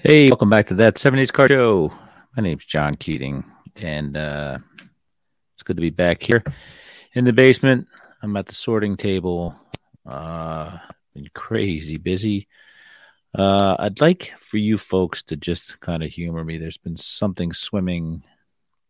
Hey, 0.00 0.28
welcome 0.30 0.48
back 0.48 0.68
to 0.68 0.74
that 0.74 0.94
70s 0.94 1.32
Car 1.32 1.48
Show. 1.48 1.92
My 2.36 2.40
name's 2.40 2.64
John 2.64 2.94
Keating, 2.94 3.42
and 3.74 4.16
uh, 4.16 4.58
it's 5.54 5.64
good 5.64 5.76
to 5.76 5.80
be 5.80 5.90
back 5.90 6.22
here 6.22 6.44
in 7.14 7.24
the 7.24 7.32
basement. 7.32 7.88
I'm 8.22 8.36
at 8.36 8.46
the 8.46 8.54
sorting 8.54 8.96
table. 8.96 9.56
Uh, 10.06 10.78
been 11.14 11.26
crazy 11.34 11.96
busy. 11.96 12.46
Uh, 13.36 13.74
I'd 13.80 14.00
like 14.00 14.32
for 14.40 14.58
you 14.58 14.78
folks 14.78 15.24
to 15.24 15.36
just 15.36 15.80
kind 15.80 16.04
of 16.04 16.10
humor 16.10 16.44
me. 16.44 16.58
There's 16.58 16.78
been 16.78 16.96
something 16.96 17.52
swimming 17.52 18.22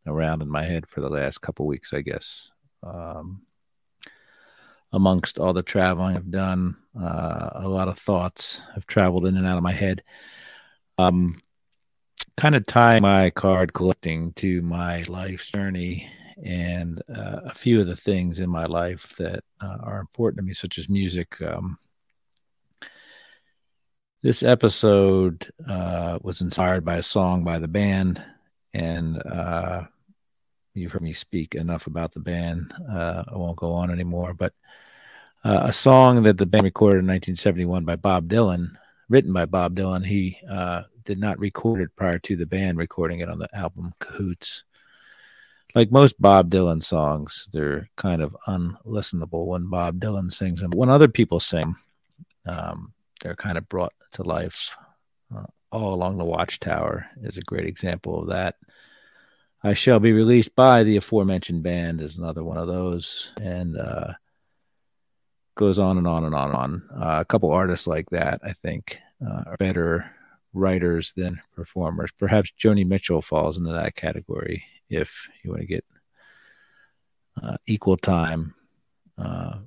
around 0.06 0.42
in 0.42 0.50
my 0.50 0.64
head 0.66 0.86
for 0.86 1.00
the 1.00 1.08
last 1.08 1.40
couple 1.40 1.66
weeks, 1.66 1.94
I 1.94 2.02
guess. 2.02 2.50
Um, 2.82 3.46
amongst 4.92 5.38
all 5.38 5.54
the 5.54 5.62
traveling 5.62 6.16
I've 6.16 6.30
done, 6.30 6.76
uh, 7.00 7.48
a 7.54 7.66
lot 7.66 7.88
of 7.88 7.98
thoughts 7.98 8.60
have 8.74 8.86
traveled 8.86 9.24
in 9.24 9.38
and 9.38 9.46
out 9.46 9.56
of 9.56 9.62
my 9.62 9.72
head 9.72 10.02
um, 10.98 11.40
kind 12.36 12.54
of 12.54 12.66
tie 12.66 13.00
my 13.00 13.30
card 13.30 13.72
collecting 13.72 14.32
to 14.34 14.60
my 14.62 15.02
life's 15.02 15.50
journey 15.50 16.10
and 16.44 17.02
uh, 17.08 17.40
a 17.46 17.54
few 17.54 17.80
of 17.80 17.86
the 17.86 17.96
things 17.96 18.40
in 18.40 18.48
my 18.48 18.66
life 18.66 19.14
that 19.16 19.42
uh, 19.60 19.78
are 19.82 20.00
important 20.00 20.38
to 20.38 20.44
me, 20.44 20.52
such 20.52 20.78
as 20.78 20.88
music. 20.88 21.40
Um, 21.42 21.78
this 24.22 24.42
episode 24.42 25.52
uh, 25.68 26.18
was 26.22 26.40
inspired 26.40 26.84
by 26.84 26.96
a 26.96 27.02
song 27.02 27.44
by 27.44 27.58
the 27.58 27.68
band, 27.68 28.22
and 28.74 29.20
uh, 29.22 29.82
you've 30.74 30.92
heard 30.92 31.02
me 31.02 31.12
speak 31.12 31.54
enough 31.54 31.86
about 31.86 32.12
the 32.12 32.20
band. 32.20 32.72
Uh, 32.88 33.24
I 33.26 33.36
won't 33.36 33.56
go 33.56 33.72
on 33.72 33.90
anymore, 33.90 34.34
but 34.34 34.52
uh, 35.44 35.62
a 35.64 35.72
song 35.72 36.22
that 36.24 36.36
the 36.36 36.46
band 36.46 36.64
recorded 36.64 36.98
in 36.98 37.06
1971 37.06 37.84
by 37.84 37.96
Bob 37.96 38.28
Dylan 38.28 38.76
written 39.08 39.32
by 39.32 39.46
Bob 39.46 39.74
Dylan. 39.74 40.04
He 40.04 40.38
uh, 40.48 40.82
did 41.04 41.18
not 41.18 41.38
record 41.38 41.80
it 41.80 41.96
prior 41.96 42.18
to 42.20 42.36
the 42.36 42.46
band 42.46 42.78
recording 42.78 43.20
it 43.20 43.28
on 43.28 43.38
the 43.38 43.48
album 43.56 43.94
Cahoots. 43.98 44.64
Like 45.74 45.90
most 45.90 46.20
Bob 46.20 46.50
Dylan 46.50 46.82
songs, 46.82 47.48
they're 47.52 47.88
kind 47.96 48.22
of 48.22 48.36
unlistenable 48.46 49.46
when 49.46 49.68
Bob 49.68 50.00
Dylan 50.00 50.32
sings 50.32 50.60
them. 50.60 50.70
When 50.70 50.88
other 50.88 51.08
people 51.08 51.40
sing, 51.40 51.76
um, 52.46 52.92
they're 53.20 53.36
kind 53.36 53.58
of 53.58 53.68
brought 53.68 53.92
to 54.12 54.22
life. 54.22 54.74
Uh, 55.34 55.44
All 55.70 55.94
Along 55.94 56.16
the 56.16 56.24
Watchtower 56.24 57.06
is 57.22 57.36
a 57.36 57.42
great 57.42 57.66
example 57.66 58.22
of 58.22 58.28
that. 58.28 58.56
I 59.62 59.72
Shall 59.74 60.00
Be 60.00 60.12
Released 60.12 60.54
by 60.54 60.84
the 60.84 60.96
aforementioned 60.96 61.62
band 61.62 62.00
is 62.00 62.16
another 62.16 62.44
one 62.44 62.58
of 62.58 62.68
those. 62.68 63.32
And 63.40 63.76
uh, 63.76 64.12
goes 65.58 65.78
on 65.78 65.98
and 65.98 66.06
on 66.06 66.24
and 66.24 66.34
on 66.34 66.48
and 66.48 66.56
on. 66.56 66.82
Uh, 66.96 67.20
a 67.20 67.24
couple 67.24 67.50
artists 67.50 67.86
like 67.86 68.08
that, 68.10 68.40
I 68.44 68.52
think, 68.52 68.98
uh, 69.20 69.42
are 69.46 69.56
better 69.58 70.10
writers 70.54 71.12
than 71.16 71.40
performers. 71.54 72.10
Perhaps 72.16 72.52
Joni 72.58 72.86
Mitchell 72.86 73.20
falls 73.20 73.58
into 73.58 73.72
that 73.72 73.96
category 73.96 74.64
if 74.88 75.28
you 75.42 75.50
want 75.50 75.62
to 75.62 75.66
get 75.66 75.84
uh, 77.42 77.56
equal 77.66 77.96
time 77.96 78.54
uh, 79.18 79.58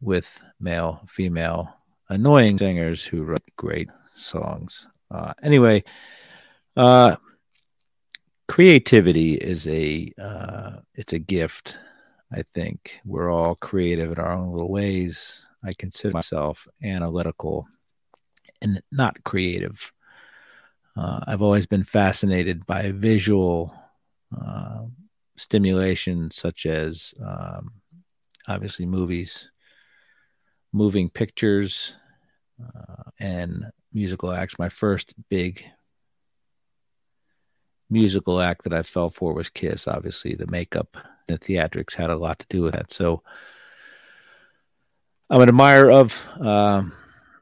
with 0.00 0.42
male, 0.58 1.00
female, 1.06 1.72
annoying 2.08 2.58
singers 2.58 3.04
who 3.04 3.22
write 3.22 3.56
great 3.56 3.88
songs. 4.16 4.88
Uh, 5.08 5.32
anyway, 5.42 5.84
uh, 6.76 7.14
creativity 8.48 9.34
is 9.34 9.68
a 9.68 10.12
it's 10.94 11.12
a 11.12 11.18
gift 11.18 11.78
I 12.32 12.42
think 12.54 13.00
we're 13.04 13.30
all 13.30 13.56
creative 13.56 14.12
in 14.12 14.18
our 14.18 14.32
own 14.32 14.52
little 14.52 14.70
ways. 14.70 15.44
I 15.64 15.72
consider 15.72 16.12
myself 16.12 16.66
analytical 16.82 17.66
and 18.62 18.82
not 18.92 19.22
creative. 19.24 19.92
Uh, 20.96 21.20
I've 21.26 21.42
always 21.42 21.66
been 21.66 21.84
fascinated 21.84 22.66
by 22.66 22.92
visual 22.92 23.74
uh, 24.36 24.82
stimulation, 25.36 26.30
such 26.30 26.66
as 26.66 27.14
um, 27.24 27.72
obviously 28.48 28.86
movies, 28.86 29.50
moving 30.72 31.10
pictures, 31.10 31.94
uh, 32.62 33.10
and 33.18 33.66
musical 33.92 34.30
acts. 34.30 34.58
My 34.58 34.68
first 34.68 35.14
big 35.28 35.64
musical 37.90 38.40
act 38.40 38.64
that 38.64 38.72
I 38.72 38.82
fell 38.82 39.10
for 39.10 39.32
was 39.32 39.50
Kiss. 39.50 39.88
Obviously, 39.88 40.34
the 40.34 40.46
makeup 40.46 40.96
the 41.30 41.38
theatrics 41.38 41.94
had 41.94 42.10
a 42.10 42.16
lot 42.16 42.38
to 42.40 42.46
do 42.48 42.62
with 42.62 42.74
that. 42.74 42.90
So 42.90 43.22
I'm 45.28 45.40
an 45.40 45.48
admirer 45.48 45.90
of 45.90 46.20
um, 46.40 46.92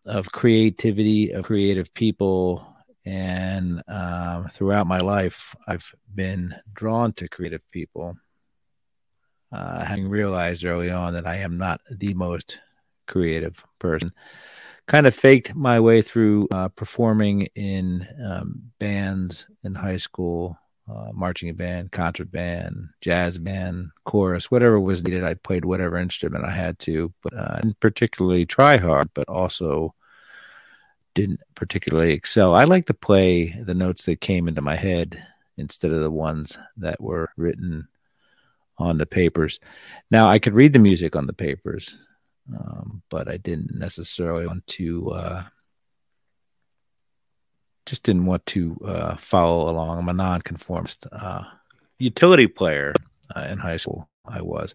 of 0.05 0.31
creativity, 0.33 1.31
of 1.31 1.45
creative 1.45 1.93
people, 1.95 2.67
and 3.05 3.83
um, 3.89 4.49
throughout 4.49 4.87
my 4.87 4.99
life, 4.99 5.55
I've 5.67 5.95
been 6.15 6.55
drawn 6.73 7.13
to 7.15 7.29
creative 7.29 7.69
people. 7.71 8.17
Uh, 9.51 9.83
having 9.83 10.09
realized 10.09 10.67
early 10.67 10.91
on 10.91 11.15
that 11.15 11.27
I 11.27 11.37
am 11.37 11.57
not 11.57 11.81
the 11.91 12.13
most 12.13 12.59
creative 13.07 13.65
person, 13.79 14.13
kind 14.89 15.07
of 15.07 15.15
faked 15.15 15.55
my 15.55 15.79
way 15.79 16.01
through 16.01 16.49
uh, 16.51 16.69
performing 16.69 17.43
in 17.55 18.09
um, 18.25 18.63
bands 18.79 19.47
in 19.63 19.75
high 19.75 19.99
school 19.99 20.59
uh, 20.91 21.11
marching 21.13 21.55
band, 21.55 21.93
concert 21.93 22.33
band, 22.33 22.89
jazz 23.03 23.37
band, 23.37 23.91
chorus, 24.05 24.51
whatever 24.51 24.81
was 24.81 25.05
needed. 25.05 25.23
I 25.23 25.35
played 25.35 25.67
whatever 25.67 25.99
instrument 25.99 26.47
I 26.47 26.51
had 26.51 26.79
to, 26.81 27.13
but 27.23 27.35
uh, 27.37 27.57
didn't 27.61 27.81
particularly 27.81 28.47
try 28.47 28.79
hard, 28.79 29.11
but 29.13 29.29
also 29.29 29.95
didn't 31.13 31.41
particularly 31.55 32.15
excel. 32.15 32.55
I 32.55 32.65
like 32.65 32.87
to 32.87 32.95
play 32.95 33.49
the 33.49 33.75
notes 33.75 34.07
that 34.07 34.23
came 34.23 34.49
into 34.49 34.63
my 34.63 34.77
head 34.77 35.23
instead 35.59 35.93
of 35.93 36.01
the 36.01 36.11
ones 36.11 36.59
that 36.79 36.99
were 36.99 37.31
written 37.37 37.89
on 38.79 38.97
the 38.97 39.07
papers. 39.07 39.61
Now 40.11 40.31
I 40.31 40.39
could 40.39 40.55
read 40.55 40.73
the 40.73 40.79
music 40.79 41.15
on 41.15 41.27
the 41.27 41.35
papers, 41.35 41.99
um, 42.57 43.03
but 43.11 43.29
I 43.29 43.37
didn't 43.37 43.75
necessarily 43.75 44.47
want 44.47 44.67
to 44.67 45.11
uh, 45.11 45.43
just 47.89 48.03
didn't 48.03 48.27
want 48.27 48.45
to 48.47 48.79
uh, 48.85 49.17
follow 49.17 49.71
along. 49.71 49.99
I'm 49.99 50.09
a 50.09 50.13
nonconformist. 50.13 51.07
Uh, 51.11 51.45
utility 51.99 52.47
player 52.47 52.95
uh, 53.35 53.47
in 53.51 53.59
high 53.59 53.79
school, 53.79 54.09
I 54.27 54.43
was. 54.43 54.75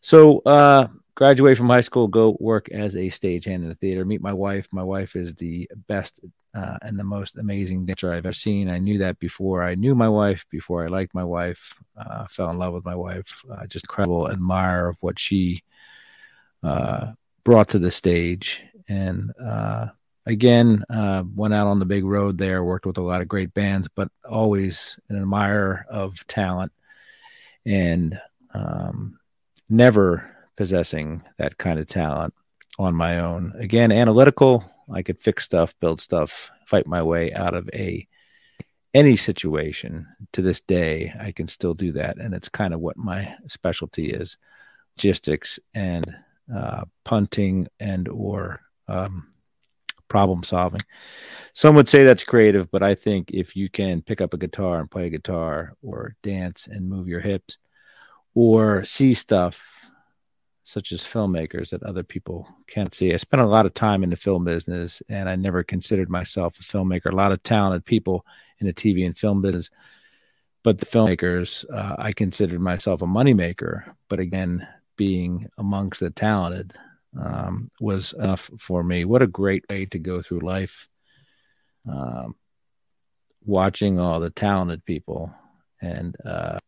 So, 0.00 0.40
uh, 0.40 0.88
graduate 1.14 1.56
from 1.56 1.68
high 1.68 1.82
school, 1.82 2.08
go 2.08 2.36
work 2.40 2.70
as 2.70 2.96
a 2.96 3.06
stagehand 3.06 3.56
in 3.56 3.68
the 3.68 3.74
theater. 3.76 4.04
Meet 4.04 4.22
my 4.22 4.32
wife. 4.32 4.66
My 4.72 4.82
wife 4.82 5.14
is 5.14 5.34
the 5.34 5.68
best 5.86 6.20
uh, 6.54 6.78
and 6.82 6.98
the 6.98 7.04
most 7.04 7.36
amazing 7.36 7.86
dancer 7.86 8.12
I've 8.12 8.26
ever 8.26 8.32
seen. 8.32 8.68
I 8.68 8.78
knew 8.78 8.98
that 8.98 9.18
before 9.18 9.62
I 9.62 9.74
knew 9.74 9.94
my 9.94 10.08
wife, 10.08 10.44
before 10.50 10.84
I 10.84 10.88
liked 10.88 11.14
my 11.14 11.24
wife, 11.24 11.74
uh, 11.96 12.26
fell 12.28 12.50
in 12.50 12.58
love 12.58 12.74
with 12.74 12.84
my 12.84 12.96
wife. 12.96 13.44
just 13.68 13.84
incredible 13.84 14.30
admirer 14.30 14.88
of 14.88 14.96
what 15.00 15.18
she 15.18 15.62
brought 16.62 17.68
to 17.68 17.78
the 17.78 17.90
stage. 17.90 18.62
And 18.88 19.32
again, 20.26 20.84
uh, 20.90 21.24
went 21.34 21.54
out 21.54 21.66
on 21.66 21.78
the 21.78 21.84
big 21.84 22.04
road 22.04 22.38
there, 22.38 22.64
worked 22.64 22.86
with 22.86 22.98
a 22.98 23.02
lot 23.02 23.20
of 23.20 23.28
great 23.28 23.52
bands, 23.54 23.88
but 23.94 24.10
always 24.28 24.98
an 25.08 25.16
admirer 25.16 25.86
of 25.88 26.26
talent 26.26 26.72
and 27.66 28.18
um, 28.54 29.18
never 29.68 30.36
possessing 30.56 31.22
that 31.38 31.58
kind 31.58 31.78
of 31.78 31.86
talent 31.86 32.34
on 32.78 32.94
my 32.94 33.18
own. 33.20 33.52
Again, 33.58 33.92
analytical, 33.92 34.64
I 34.92 35.02
could 35.02 35.20
fix 35.20 35.44
stuff, 35.44 35.74
build 35.80 36.00
stuff, 36.00 36.50
fight 36.66 36.86
my 36.86 37.02
way 37.02 37.32
out 37.32 37.54
of 37.54 37.68
a 37.72 38.06
any 38.92 39.16
situation. 39.16 40.06
To 40.32 40.42
this 40.42 40.60
day, 40.60 41.14
I 41.18 41.32
can 41.32 41.46
still 41.46 41.74
do 41.74 41.92
that, 41.92 42.18
and 42.18 42.34
it's 42.34 42.48
kind 42.48 42.74
of 42.74 42.80
what 42.80 42.96
my 42.96 43.34
specialty 43.46 44.10
is: 44.10 44.36
logistics 44.96 45.58
and 45.74 46.14
uh, 46.54 46.84
punting 47.04 47.68
and 47.78 48.08
or 48.08 48.60
um, 48.88 49.28
problem 50.08 50.42
solving. 50.42 50.82
Some 51.52 51.74
would 51.76 51.88
say 51.88 52.04
that's 52.04 52.24
creative, 52.24 52.70
but 52.70 52.82
I 52.82 52.94
think 52.94 53.30
if 53.32 53.56
you 53.56 53.70
can 53.70 54.02
pick 54.02 54.20
up 54.20 54.34
a 54.34 54.38
guitar 54.38 54.78
and 54.78 54.90
play 54.90 55.06
a 55.06 55.10
guitar 55.10 55.74
or 55.82 56.14
dance 56.22 56.66
and 56.70 56.88
move 56.88 57.08
your 57.08 57.20
hips 57.20 57.58
or 58.34 58.84
see 58.84 59.14
stuff 59.14 59.80
such 60.64 60.92
as 60.92 61.02
filmmakers 61.02 61.70
that 61.70 61.82
other 61.82 62.04
people 62.04 62.46
can't 62.68 62.94
see. 62.94 63.12
I 63.12 63.16
spent 63.16 63.42
a 63.42 63.46
lot 63.46 63.66
of 63.66 63.74
time 63.74 64.04
in 64.04 64.10
the 64.10 64.16
film 64.16 64.44
business 64.44 65.02
and 65.08 65.28
I 65.28 65.34
never 65.34 65.64
considered 65.64 66.08
myself 66.08 66.60
a 66.60 66.62
filmmaker. 66.62 67.10
A 67.10 67.16
lot 67.16 67.32
of 67.32 67.42
talented 67.42 67.84
people 67.84 68.24
in 68.60 68.68
the 68.68 68.72
TV 68.72 69.04
and 69.04 69.18
film 69.18 69.42
business, 69.42 69.70
but 70.62 70.78
the 70.78 70.86
filmmakers, 70.86 71.64
uh, 71.74 71.96
I 71.98 72.12
considered 72.12 72.60
myself 72.60 73.02
a 73.02 73.06
moneymaker. 73.06 73.94
But 74.08 74.20
again, 74.20 74.66
being 75.00 75.48
amongst 75.56 76.00
the 76.00 76.10
talented, 76.10 76.74
um, 77.18 77.70
was 77.80 78.12
enough 78.12 78.50
for 78.58 78.82
me. 78.82 79.06
What 79.06 79.22
a 79.22 79.26
great 79.26 79.64
way 79.70 79.86
to 79.86 79.98
go 79.98 80.20
through 80.20 80.40
life. 80.40 80.88
Um, 81.90 82.34
watching 83.42 83.98
all 83.98 84.20
the 84.20 84.28
talented 84.28 84.84
people 84.84 85.32
and 85.80 86.14
uh, 86.22 86.58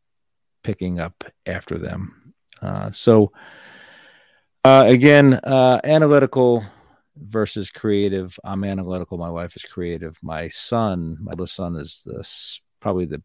picking 0.62 0.98
up 0.98 1.24
after 1.44 1.76
them. 1.76 2.32
Uh, 2.62 2.90
so, 2.92 3.32
uh, 4.64 4.86
again, 4.88 5.34
uh, 5.34 5.78
analytical, 5.84 6.64
versus 7.14 7.70
creative. 7.70 8.38
I'm 8.42 8.64
analytical. 8.64 9.18
My 9.18 9.28
wife 9.28 9.54
is 9.56 9.64
creative. 9.64 10.18
My 10.22 10.48
son, 10.48 11.18
my 11.20 11.32
little 11.32 11.46
son, 11.46 11.76
is 11.76 12.00
this 12.06 12.62
probably 12.80 13.04
the 13.04 13.22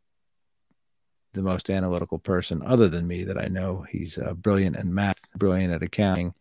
the 1.37 1.43
most 1.43 1.69
analytical 1.69 2.19
person 2.19 2.61
other 2.65 2.89
than 2.89 3.07
me 3.07 3.23
that 3.23 3.37
I 3.37 3.47
know. 3.47 3.85
He's 3.89 4.17
uh, 4.17 4.33
brilliant 4.33 4.75
in 4.75 4.93
math, 4.93 5.21
brilliant 5.35 5.73
at 5.73 5.83
accounting, 5.83 6.33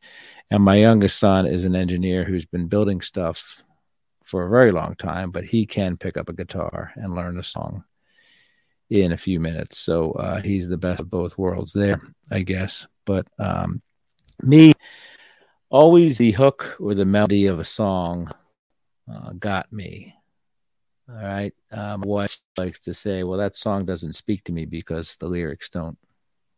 and 0.50 0.62
my 0.62 0.76
youngest 0.76 1.18
son 1.18 1.46
is 1.46 1.64
an 1.64 1.76
engineer 1.76 2.24
who's 2.24 2.46
been 2.46 2.66
building 2.66 3.00
stuff 3.00 3.62
for 4.24 4.44
a 4.44 4.50
very 4.50 4.72
long 4.72 4.96
time, 4.96 5.30
but 5.30 5.44
he 5.44 5.66
can 5.66 5.96
pick 5.96 6.16
up 6.16 6.28
a 6.28 6.32
guitar 6.32 6.92
and 6.96 7.14
learn 7.14 7.38
a 7.38 7.42
song 7.44 7.84
in 8.90 9.12
a 9.12 9.16
few 9.16 9.38
minutes. 9.38 9.78
So 9.78 10.12
uh, 10.12 10.40
he's 10.40 10.68
the 10.68 10.76
best 10.76 11.00
of 11.00 11.10
both 11.10 11.38
worlds 11.38 11.72
there, 11.72 12.00
I 12.30 12.40
guess. 12.40 12.86
But 13.04 13.28
um, 13.38 13.82
me, 14.42 14.72
always 15.70 16.18
the 16.18 16.32
hook 16.32 16.76
or 16.80 16.94
the 16.94 17.04
melody 17.04 17.46
of 17.46 17.60
a 17.60 17.64
song 17.64 18.32
uh, 19.12 19.32
got 19.38 19.72
me. 19.72 20.15
All 21.08 21.22
right. 21.22 21.54
Um, 21.70 22.02
likes 22.02 22.80
to 22.80 22.94
say, 22.94 23.22
well, 23.22 23.38
that 23.38 23.56
song 23.56 23.84
doesn't 23.84 24.14
speak 24.14 24.42
to 24.44 24.52
me 24.52 24.64
because 24.64 25.16
the 25.16 25.28
lyrics 25.28 25.68
don't 25.68 25.96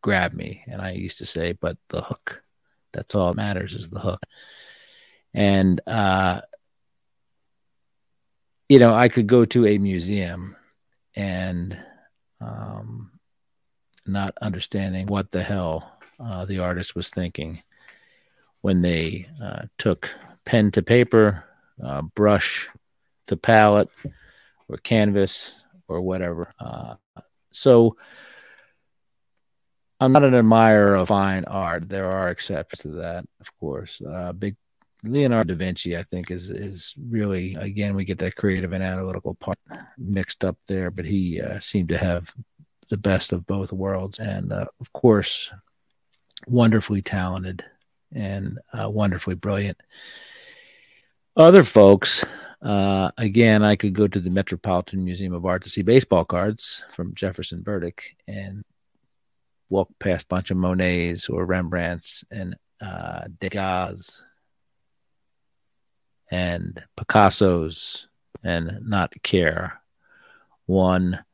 grab 0.03 0.33
me. 0.33 0.65
And 0.67 0.81
I 0.81 0.93
used 0.93 1.19
to 1.19 1.27
say, 1.27 1.53
but 1.53 1.77
the 1.89 2.01
hook, 2.01 2.43
that's 2.93 3.15
all 3.15 3.29
that 3.29 3.37
matters 3.37 3.75
is 3.75 3.91
the 3.91 4.01
hook. 4.01 4.23
And, 5.35 5.81
uh, 5.87 6.41
you 8.71 8.79
know, 8.79 8.95
I 8.95 9.09
could 9.09 9.27
go 9.27 9.45
to 9.45 9.67
a 9.67 9.77
museum 9.77 10.57
and 11.15 11.79
um, 12.41 13.11
not 14.07 14.35
understanding 14.41 15.09
what 15.09 15.31
the 15.31 15.43
hell 15.43 15.99
uh, 16.19 16.47
the 16.47 16.61
artist 16.61 16.97
was 16.97 17.11
thinking 17.11 17.63
when 18.63 18.81
they 18.81 19.29
uh, 19.43 19.63
took 19.77 20.11
pen 20.45 20.71
to 20.73 20.83
paper, 20.83 21.45
uh, 21.85 22.03
brush 22.03 22.69
to 23.27 23.37
palette, 23.37 23.91
or 24.69 24.77
canvas, 24.79 25.61
or 25.89 26.01
whatever. 26.01 26.53
Uh, 26.61 26.95
so 27.51 27.97
I'm 30.01 30.13
not 30.13 30.25
an 30.25 30.35
admirer 30.35 30.95
of 30.95 31.09
fine 31.09 31.45
art. 31.47 31.89
There 31.89 32.11
are 32.11 32.31
exceptions 32.31 32.83
to 32.83 33.01
that, 33.01 33.25
of 33.41 33.59
course. 33.59 34.01
Uh, 34.01 34.33
big 34.33 34.57
Leonardo 35.05 35.55
da 35.55 35.59
Vinci, 35.59 35.97
I 35.97 36.03
think, 36.05 36.31
is 36.31 36.51
is 36.51 36.95
really 37.09 37.55
again 37.55 37.95
we 37.95 38.05
get 38.05 38.19
that 38.19 38.37
creative 38.37 38.73
and 38.73 38.83
analytical 38.83 39.35
part 39.35 39.59
mixed 39.97 40.45
up 40.45 40.57
there, 40.67 40.91
but 40.91 41.05
he 41.05 41.41
uh, 41.41 41.61
seemed 41.61 41.89
to 41.91 41.99
have 41.99 42.33
the 42.91 42.97
best 42.97 43.33
of 43.33 43.47
both 43.47 43.73
worlds, 43.73 44.19
and 44.19 44.53
uh, 44.53 44.67
of 44.81 44.93
course, 44.93 45.53
wonderfully 46.47 47.03
talented 47.03 47.65
and 48.13 48.59
uh, 48.73 48.89
wonderfully 48.89 49.35
brilliant. 49.35 49.79
Other 51.39 51.63
folks, 51.63 52.25
uh, 52.63 53.13
again, 53.17 53.63
I 53.63 53.77
could 53.77 53.93
go 53.93 54.09
to 54.09 54.19
the 54.19 54.29
Metropolitan 54.29 55.05
Museum 55.05 55.33
of 55.33 55.47
Art 55.47 55.63
to 55.63 55.71
see 55.71 55.83
baseball 55.83 56.25
cards 56.25 56.85
from 56.91 57.15
Jefferson 57.15 57.61
Burdick 57.63 58.17
and 58.27 58.65
walk 59.71 59.89
past 60.01 60.25
a 60.25 60.35
bunch 60.35 60.51
of 60.51 60.57
Monets 60.57 61.29
or 61.29 61.47
Rembrandts 61.47 62.25
and 62.33 62.57
uh, 62.81 63.27
Degas 63.39 64.25
and 66.29 66.83
Picasso's 66.97 68.09
and 68.43 68.81
not 68.83 69.15
care 69.23 69.81
one 70.67 71.25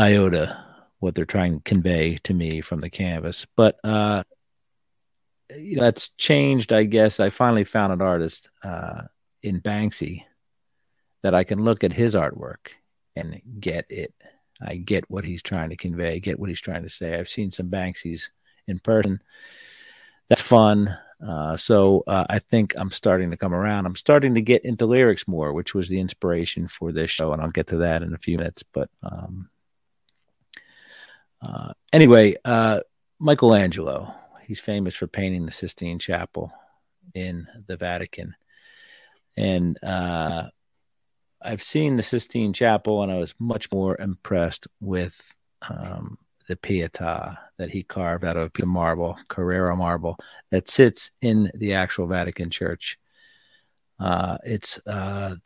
iota 0.00 0.64
what 0.98 1.14
they're 1.14 1.24
trying 1.24 1.58
to 1.58 1.62
convey 1.62 2.16
to 2.24 2.34
me 2.34 2.60
from 2.60 2.80
the 2.80 2.90
canvas. 2.90 3.46
But 3.54 3.78
uh, 3.84 4.24
that's 5.76 6.08
changed, 6.18 6.72
I 6.72 6.84
guess. 6.84 7.20
I 7.20 7.30
finally 7.30 7.64
found 7.64 7.92
an 7.92 8.02
artist 8.02 8.48
uh, 8.62 9.02
in 9.42 9.60
Banksy 9.60 10.24
that 11.22 11.34
I 11.34 11.44
can 11.44 11.64
look 11.64 11.84
at 11.84 11.92
his 11.92 12.14
artwork 12.14 12.68
and 13.16 13.40
get 13.60 13.86
it. 13.88 14.14
I 14.60 14.76
get 14.76 15.10
what 15.10 15.24
he's 15.24 15.42
trying 15.42 15.70
to 15.70 15.76
convey, 15.76 16.20
get 16.20 16.38
what 16.38 16.48
he's 16.48 16.60
trying 16.60 16.82
to 16.84 16.90
say. 16.90 17.14
I've 17.14 17.28
seen 17.28 17.50
some 17.50 17.68
Banksies 17.68 18.30
in 18.68 18.78
person. 18.78 19.20
That's 20.28 20.42
fun. 20.42 20.96
Uh, 21.24 21.56
so 21.56 22.02
uh, 22.06 22.26
I 22.28 22.38
think 22.38 22.74
I'm 22.76 22.90
starting 22.90 23.30
to 23.30 23.36
come 23.36 23.54
around. 23.54 23.86
I'm 23.86 23.96
starting 23.96 24.34
to 24.34 24.42
get 24.42 24.64
into 24.64 24.86
lyrics 24.86 25.28
more, 25.28 25.52
which 25.52 25.74
was 25.74 25.88
the 25.88 26.00
inspiration 26.00 26.68
for 26.68 26.90
this 26.90 27.10
show, 27.10 27.32
and 27.32 27.40
I'll 27.40 27.50
get 27.50 27.68
to 27.68 27.78
that 27.78 28.02
in 28.02 28.12
a 28.14 28.18
few 28.18 28.38
minutes. 28.38 28.64
But 28.64 28.90
um, 29.02 29.48
uh, 31.40 31.72
anyway, 31.92 32.36
uh, 32.44 32.80
Michelangelo, 33.20 34.12
he's 34.52 34.60
famous 34.60 34.94
for 34.94 35.06
painting 35.06 35.46
the 35.46 35.50
Sistine 35.50 35.98
Chapel 35.98 36.52
in 37.14 37.46
the 37.68 37.78
Vatican, 37.78 38.34
and 39.34 39.82
uh, 39.82 40.48
I've 41.40 41.62
seen 41.62 41.96
the 41.96 42.02
Sistine 42.02 42.52
Chapel, 42.52 43.02
and 43.02 43.10
I 43.10 43.16
was 43.16 43.34
much 43.38 43.72
more 43.72 43.98
impressed 43.98 44.66
with 44.78 45.38
um, 45.70 46.18
the 46.48 46.56
Pietà 46.56 47.38
that 47.56 47.70
he 47.70 47.82
carved 47.82 48.26
out 48.26 48.36
of 48.36 48.52
marble, 48.58 49.16
Carrara 49.28 49.74
marble, 49.74 50.18
that 50.50 50.68
sits 50.68 51.12
in 51.22 51.50
the 51.54 51.72
actual 51.72 52.06
Vatican 52.06 52.50
Church. 52.50 52.98
Uh, 53.98 54.36
it's 54.44 54.78
uh, 54.86 55.36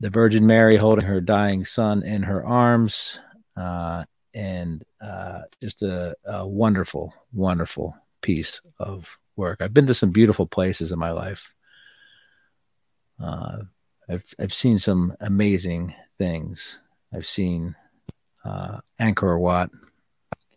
the 0.00 0.10
Virgin 0.10 0.44
Mary 0.44 0.76
holding 0.76 1.04
her 1.04 1.20
dying 1.20 1.64
son 1.64 2.02
in 2.02 2.24
her 2.24 2.44
arms, 2.44 3.16
uh, 3.56 4.02
and 4.34 4.82
uh, 5.00 5.42
just 5.62 5.82
a, 5.82 6.16
a, 6.24 6.44
wonderful, 6.44 7.14
wonderful 7.32 7.94
piece 8.22 8.60
of 8.78 9.18
work. 9.36 9.60
I've 9.60 9.74
been 9.74 9.86
to 9.86 9.94
some 9.94 10.10
beautiful 10.10 10.46
places 10.46 10.92
in 10.92 10.98
my 10.98 11.10
life. 11.10 11.54
Uh, 13.22 13.62
I've 14.08 14.24
I've 14.38 14.54
seen 14.54 14.78
some 14.78 15.14
amazing 15.20 15.94
things. 16.18 16.78
I've 17.14 17.26
seen 17.26 17.74
uh, 18.44 18.80
Angkor 19.00 19.38
Wat, 19.38 19.70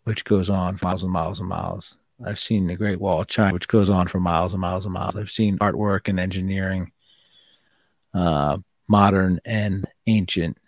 which 0.04 0.24
goes 0.24 0.50
on 0.50 0.76
for 0.76 0.86
miles 0.86 1.02
and 1.02 1.12
miles 1.12 1.40
and 1.40 1.48
miles. 1.48 1.96
I've 2.24 2.38
seen 2.38 2.66
the 2.66 2.76
Great 2.76 3.00
Wall 3.00 3.20
of 3.20 3.26
China, 3.26 3.52
which 3.52 3.68
goes 3.68 3.90
on 3.90 4.06
for 4.08 4.20
miles 4.20 4.54
and 4.54 4.60
miles 4.60 4.86
and 4.86 4.94
miles. 4.94 5.16
I've 5.16 5.30
seen 5.30 5.58
artwork 5.58 6.08
and 6.08 6.20
engineering, 6.20 6.92
uh, 8.12 8.58
modern 8.88 9.40
and 9.44 9.86
ancient. 10.06 10.58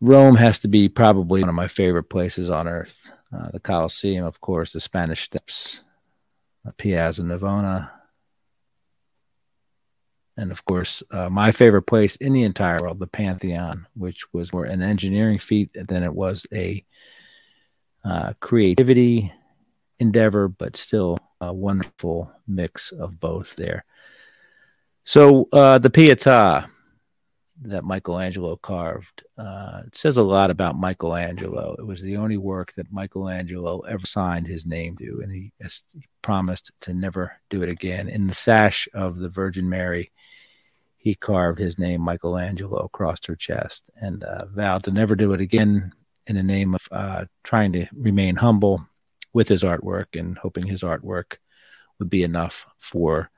Rome 0.00 0.36
has 0.36 0.58
to 0.60 0.68
be 0.68 0.88
probably 0.88 1.40
one 1.40 1.48
of 1.48 1.54
my 1.54 1.68
favorite 1.68 2.04
places 2.04 2.50
on 2.50 2.68
earth. 2.68 3.10
Uh, 3.34 3.50
the 3.52 3.60
Colosseum, 3.60 4.24
of 4.24 4.40
course, 4.40 4.72
the 4.72 4.80
Spanish 4.80 5.24
Steps, 5.24 5.82
the 6.64 6.72
Piazza 6.72 7.22
Navona, 7.22 7.90
and 10.36 10.52
of 10.52 10.64
course, 10.64 11.02
uh, 11.10 11.30
my 11.30 11.50
favorite 11.50 11.82
place 11.82 12.16
in 12.16 12.32
the 12.32 12.42
entire 12.42 12.78
world, 12.80 12.98
the 12.98 13.06
Pantheon, 13.06 13.86
which 13.94 14.32
was 14.32 14.52
more 14.52 14.64
an 14.64 14.82
engineering 14.82 15.38
feat 15.38 15.70
than 15.72 16.02
it 16.02 16.12
was 16.12 16.46
a 16.52 16.84
uh, 18.04 18.34
creativity 18.40 19.32
endeavor, 19.98 20.46
but 20.46 20.76
still 20.76 21.18
a 21.40 21.52
wonderful 21.52 22.30
mix 22.46 22.92
of 22.92 23.18
both 23.18 23.56
there. 23.56 23.84
So 25.04 25.48
uh, 25.52 25.78
the 25.78 25.90
Pietà 25.90 26.68
that 27.62 27.84
Michelangelo 27.84 28.56
carved, 28.56 29.24
uh, 29.38 29.82
it 29.86 29.94
says 29.94 30.16
a 30.16 30.22
lot 30.22 30.50
about 30.50 30.78
Michelangelo. 30.78 31.74
It 31.78 31.86
was 31.86 32.02
the 32.02 32.16
only 32.16 32.36
work 32.36 32.72
that 32.74 32.92
Michelangelo 32.92 33.80
ever 33.80 34.06
signed 34.06 34.46
his 34.46 34.66
name 34.66 34.96
to, 34.98 35.20
and 35.22 35.32
he, 35.32 35.52
promised 36.22 36.72
to 36.80 36.92
never 36.92 37.32
do 37.50 37.62
it 37.62 37.68
again. 37.68 38.08
In 38.08 38.26
the 38.26 38.34
sash 38.34 38.88
of 38.92 39.18
the 39.18 39.28
Virgin 39.28 39.68
Mary, 39.68 40.10
he 40.96 41.14
carved 41.14 41.60
his 41.60 41.78
name 41.78 42.00
Michelangelo 42.00 42.78
across 42.78 43.24
her 43.26 43.36
chest 43.36 43.90
and 43.94 44.24
uh, 44.24 44.46
vowed 44.46 44.82
to 44.84 44.90
never 44.90 45.14
do 45.14 45.32
it 45.34 45.40
again 45.40 45.92
in 46.26 46.34
the 46.34 46.42
name 46.42 46.74
of 46.74 46.88
uh, 46.90 47.24
trying 47.44 47.72
to 47.74 47.86
remain 47.94 48.34
humble 48.34 48.84
with 49.32 49.46
his 49.46 49.62
artwork 49.62 50.18
and 50.18 50.36
hoping 50.38 50.66
his 50.66 50.82
artwork 50.82 51.36
would 52.00 52.10
be 52.10 52.24
enough 52.24 52.66
for 52.80 53.30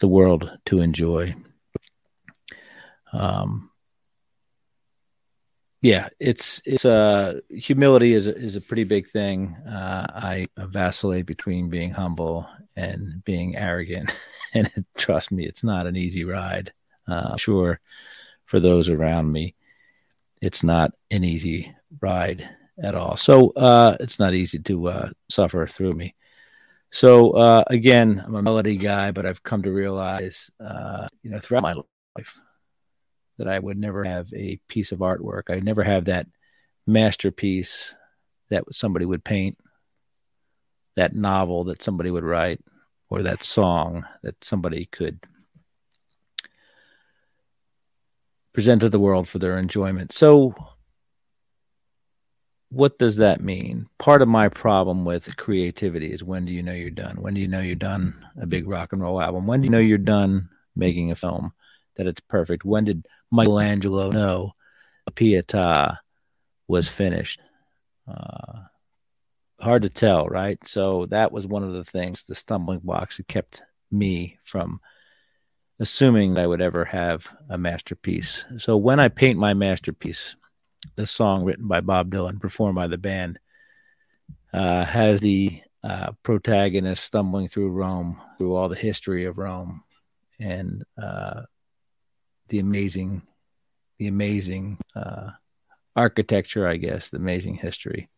the 0.00 0.08
world 0.08 0.50
to 0.64 0.80
enjoy. 0.80 1.34
Um, 3.12 3.70
yeah, 5.82 6.08
it's 6.20 6.62
it's 6.64 6.84
uh 6.84 7.40
humility 7.50 8.14
is 8.14 8.28
a, 8.28 8.36
is 8.36 8.54
a 8.54 8.60
pretty 8.60 8.84
big 8.84 9.08
thing. 9.08 9.56
Uh, 9.66 10.06
I 10.08 10.46
vacillate 10.56 11.26
between 11.26 11.70
being 11.70 11.90
humble 11.90 12.48
and 12.76 13.22
being 13.24 13.56
arrogant, 13.56 14.14
and 14.54 14.70
trust 14.96 15.32
me, 15.32 15.44
it's 15.44 15.64
not 15.64 15.86
an 15.86 15.96
easy 15.96 16.24
ride. 16.24 16.72
Uh, 17.08 17.36
sure, 17.36 17.80
for 18.46 18.60
those 18.60 18.88
around 18.88 19.32
me, 19.32 19.56
it's 20.40 20.62
not 20.62 20.92
an 21.10 21.24
easy 21.24 21.74
ride 22.00 22.48
at 22.82 22.94
all. 22.94 23.16
So 23.16 23.50
uh, 23.50 23.96
it's 23.98 24.20
not 24.20 24.34
easy 24.34 24.60
to 24.60 24.88
uh, 24.88 25.10
suffer 25.28 25.66
through 25.66 25.92
me. 25.92 26.14
So 26.90 27.32
uh, 27.32 27.64
again, 27.68 28.22
I'm 28.24 28.34
a 28.36 28.42
melody 28.42 28.76
guy, 28.76 29.10
but 29.10 29.26
I've 29.26 29.42
come 29.42 29.62
to 29.62 29.72
realize, 29.72 30.50
uh, 30.60 31.08
you 31.22 31.30
know, 31.30 31.40
throughout 31.40 31.62
my 31.62 31.74
life, 32.16 32.40
that 33.38 33.48
I 33.48 33.58
would 33.58 33.78
never 33.78 34.04
have 34.04 34.32
a 34.34 34.60
piece 34.68 34.92
of 34.92 35.00
artwork. 35.00 35.50
I'd 35.50 35.64
never 35.64 35.82
have 35.82 36.06
that 36.06 36.26
masterpiece 36.86 37.94
that 38.50 38.64
somebody 38.72 39.04
would 39.04 39.24
paint, 39.24 39.58
that 40.96 41.14
novel 41.14 41.64
that 41.64 41.82
somebody 41.82 42.10
would 42.10 42.24
write, 42.24 42.60
or 43.08 43.22
that 43.22 43.42
song 43.42 44.04
that 44.22 44.42
somebody 44.42 44.86
could 44.86 45.20
present 48.52 48.80
to 48.82 48.88
the 48.88 48.98
world 48.98 49.28
for 49.28 49.38
their 49.38 49.58
enjoyment. 49.58 50.12
So, 50.12 50.54
what 52.68 52.98
does 52.98 53.16
that 53.16 53.42
mean? 53.42 53.86
Part 53.98 54.22
of 54.22 54.28
my 54.28 54.48
problem 54.48 55.04
with 55.04 55.36
creativity 55.36 56.10
is 56.10 56.24
when 56.24 56.46
do 56.46 56.52
you 56.52 56.62
know 56.62 56.72
you're 56.72 56.90
done? 56.90 57.20
When 57.20 57.34
do 57.34 57.40
you 57.40 57.48
know 57.48 57.60
you're 57.60 57.74
done 57.74 58.26
a 58.40 58.46
big 58.46 58.66
rock 58.66 58.92
and 58.92 59.02
roll 59.02 59.20
album? 59.20 59.46
When 59.46 59.60
do 59.60 59.66
you 59.66 59.70
know 59.70 59.78
you're 59.78 59.98
done 59.98 60.48
making 60.74 61.10
a 61.10 61.16
film 61.16 61.52
that 61.96 62.06
it's 62.06 62.20
perfect? 62.20 62.64
When 62.64 62.84
did 62.84 63.06
Michelangelo 63.32 64.10
know 64.10 64.52
Pietà 65.10 65.98
was 66.68 66.88
finished? 66.88 67.40
Uh, 68.06 68.60
hard 69.60 69.82
to 69.82 69.88
tell, 69.88 70.28
right? 70.28 70.58
So 70.66 71.06
that 71.06 71.32
was 71.32 71.46
one 71.46 71.64
of 71.64 71.72
the 71.72 71.84
things, 71.84 72.24
the 72.24 72.34
stumbling 72.34 72.80
blocks 72.80 73.16
that 73.16 73.28
kept 73.28 73.62
me 73.90 74.38
from 74.44 74.80
assuming 75.80 76.34
that 76.34 76.42
I 76.42 76.46
would 76.46 76.62
ever 76.62 76.84
have 76.84 77.26
a 77.48 77.58
masterpiece. 77.58 78.44
So 78.58 78.76
when 78.76 79.00
I 79.00 79.08
paint 79.08 79.38
my 79.38 79.54
masterpiece, 79.54 80.36
the 80.96 81.06
song 81.06 81.44
written 81.44 81.66
by 81.66 81.80
Bob 81.80 82.10
Dylan, 82.10 82.40
performed 82.40 82.76
by 82.76 82.86
the 82.86 82.98
band, 82.98 83.38
uh, 84.52 84.84
has 84.84 85.20
the 85.20 85.60
uh, 85.82 86.12
protagonist 86.22 87.04
stumbling 87.04 87.48
through 87.48 87.70
Rome, 87.70 88.20
through 88.38 88.54
all 88.54 88.68
the 88.68 88.76
history 88.76 89.24
of 89.24 89.38
Rome, 89.38 89.82
and 90.38 90.84
uh, 91.00 91.42
the 92.52 92.58
amazing, 92.58 93.22
the 93.98 94.08
amazing 94.08 94.76
uh, 94.94 95.30
architecture, 95.96 96.68
I 96.68 96.76
guess, 96.76 97.08
the 97.08 97.16
amazing 97.16 97.54
history. 97.54 98.10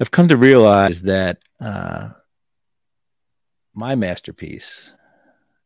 I've 0.00 0.10
come 0.10 0.26
to 0.28 0.36
realize 0.36 1.02
that 1.02 1.38
uh, 1.60 2.08
my 3.72 3.94
masterpiece, 3.94 4.92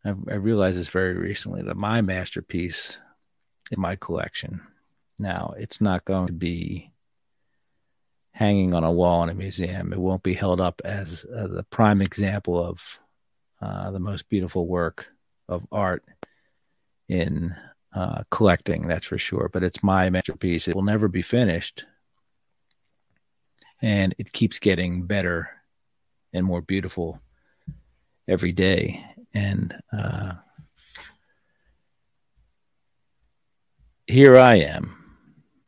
I've, 0.04 0.18
I 0.30 0.34
realized 0.34 0.78
this 0.78 0.88
very 0.88 1.14
recently, 1.14 1.62
that 1.62 1.76
my 1.78 2.02
masterpiece 2.02 2.98
in 3.70 3.80
my 3.80 3.96
collection 3.96 4.60
now, 5.18 5.54
it's 5.56 5.80
not 5.80 6.04
going 6.04 6.26
to 6.26 6.34
be 6.34 6.92
hanging 8.32 8.74
on 8.74 8.84
a 8.84 8.92
wall 8.92 9.22
in 9.22 9.30
a 9.30 9.34
museum. 9.34 9.94
It 9.94 9.98
won't 9.98 10.22
be 10.22 10.34
held 10.34 10.60
up 10.60 10.82
as 10.84 11.24
uh, 11.34 11.46
the 11.46 11.62
prime 11.62 12.02
example 12.02 12.62
of 12.62 12.98
uh, 13.62 13.90
the 13.90 14.00
most 14.00 14.28
beautiful 14.28 14.66
work 14.66 15.06
of 15.48 15.66
art 15.72 16.04
in 17.08 17.54
uh, 17.94 18.22
collecting, 18.30 18.88
that's 18.88 19.06
for 19.06 19.18
sure. 19.18 19.50
But 19.52 19.62
it's 19.62 19.82
my 19.82 20.10
masterpiece. 20.10 20.68
It 20.68 20.74
will 20.74 20.82
never 20.82 21.08
be 21.08 21.22
finished. 21.22 21.84
And 23.82 24.14
it 24.18 24.32
keeps 24.32 24.58
getting 24.58 25.02
better 25.02 25.48
and 26.32 26.46
more 26.46 26.62
beautiful 26.62 27.20
every 28.26 28.52
day. 28.52 29.04
And 29.34 29.74
uh, 29.92 30.34
here 34.06 34.36
I 34.36 34.56
am 34.56 35.04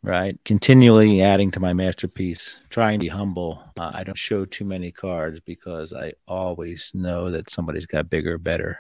right? 0.06 0.38
Continually 0.44 1.20
adding 1.20 1.50
to 1.50 1.58
my 1.58 1.72
masterpiece, 1.72 2.58
trying 2.70 3.00
to 3.00 3.04
be 3.04 3.08
humble. 3.08 3.60
Uh, 3.76 3.90
I 3.92 4.04
don't 4.04 4.16
show 4.16 4.44
too 4.44 4.64
many 4.64 4.92
cards 4.92 5.40
because 5.40 5.92
I 5.92 6.12
always 6.28 6.92
know 6.94 7.28
that 7.30 7.50
somebody's 7.50 7.86
got 7.86 8.08
bigger, 8.08 8.38
better, 8.38 8.78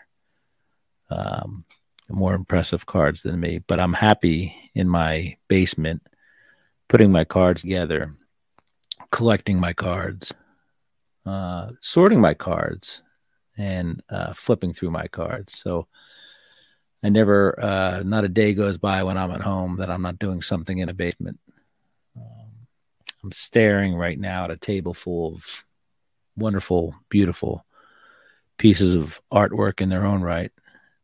um, 1.10 1.64
more 2.08 2.34
impressive 2.34 2.86
cards 2.86 3.22
than 3.22 3.40
me. 3.40 3.58
But 3.58 3.80
I'm 3.80 3.92
happy 3.92 4.54
in 4.74 4.88
my 4.88 5.36
basement 5.48 6.06
putting 6.88 7.10
my 7.10 7.24
cards 7.24 7.62
together, 7.62 8.14
collecting 9.10 9.58
my 9.58 9.72
cards, 9.72 10.32
uh, 11.24 11.70
sorting 11.80 12.20
my 12.20 12.34
cards, 12.34 13.02
and 13.58 14.02
uh, 14.08 14.32
flipping 14.32 14.72
through 14.72 14.90
my 14.90 15.08
cards. 15.08 15.58
So, 15.58 15.86
I 17.02 17.08
never, 17.08 17.62
uh, 17.62 18.02
not 18.04 18.24
a 18.24 18.28
day 18.28 18.54
goes 18.54 18.78
by 18.78 19.02
when 19.02 19.16
I'm 19.16 19.30
at 19.30 19.40
home 19.40 19.76
that 19.76 19.90
I'm 19.90 20.02
not 20.02 20.18
doing 20.18 20.42
something 20.42 20.78
in 20.78 20.88
a 20.88 20.94
basement. 20.94 21.38
Um, 22.16 22.66
I'm 23.22 23.32
staring 23.32 23.94
right 23.94 24.18
now 24.18 24.44
at 24.44 24.50
a 24.50 24.56
table 24.56 24.94
full 24.94 25.34
of 25.34 25.64
wonderful, 26.36 26.94
beautiful 27.08 27.64
pieces 28.58 28.94
of 28.94 29.20
artwork 29.32 29.80
in 29.80 29.88
their 29.88 30.06
own 30.06 30.22
right 30.22 30.50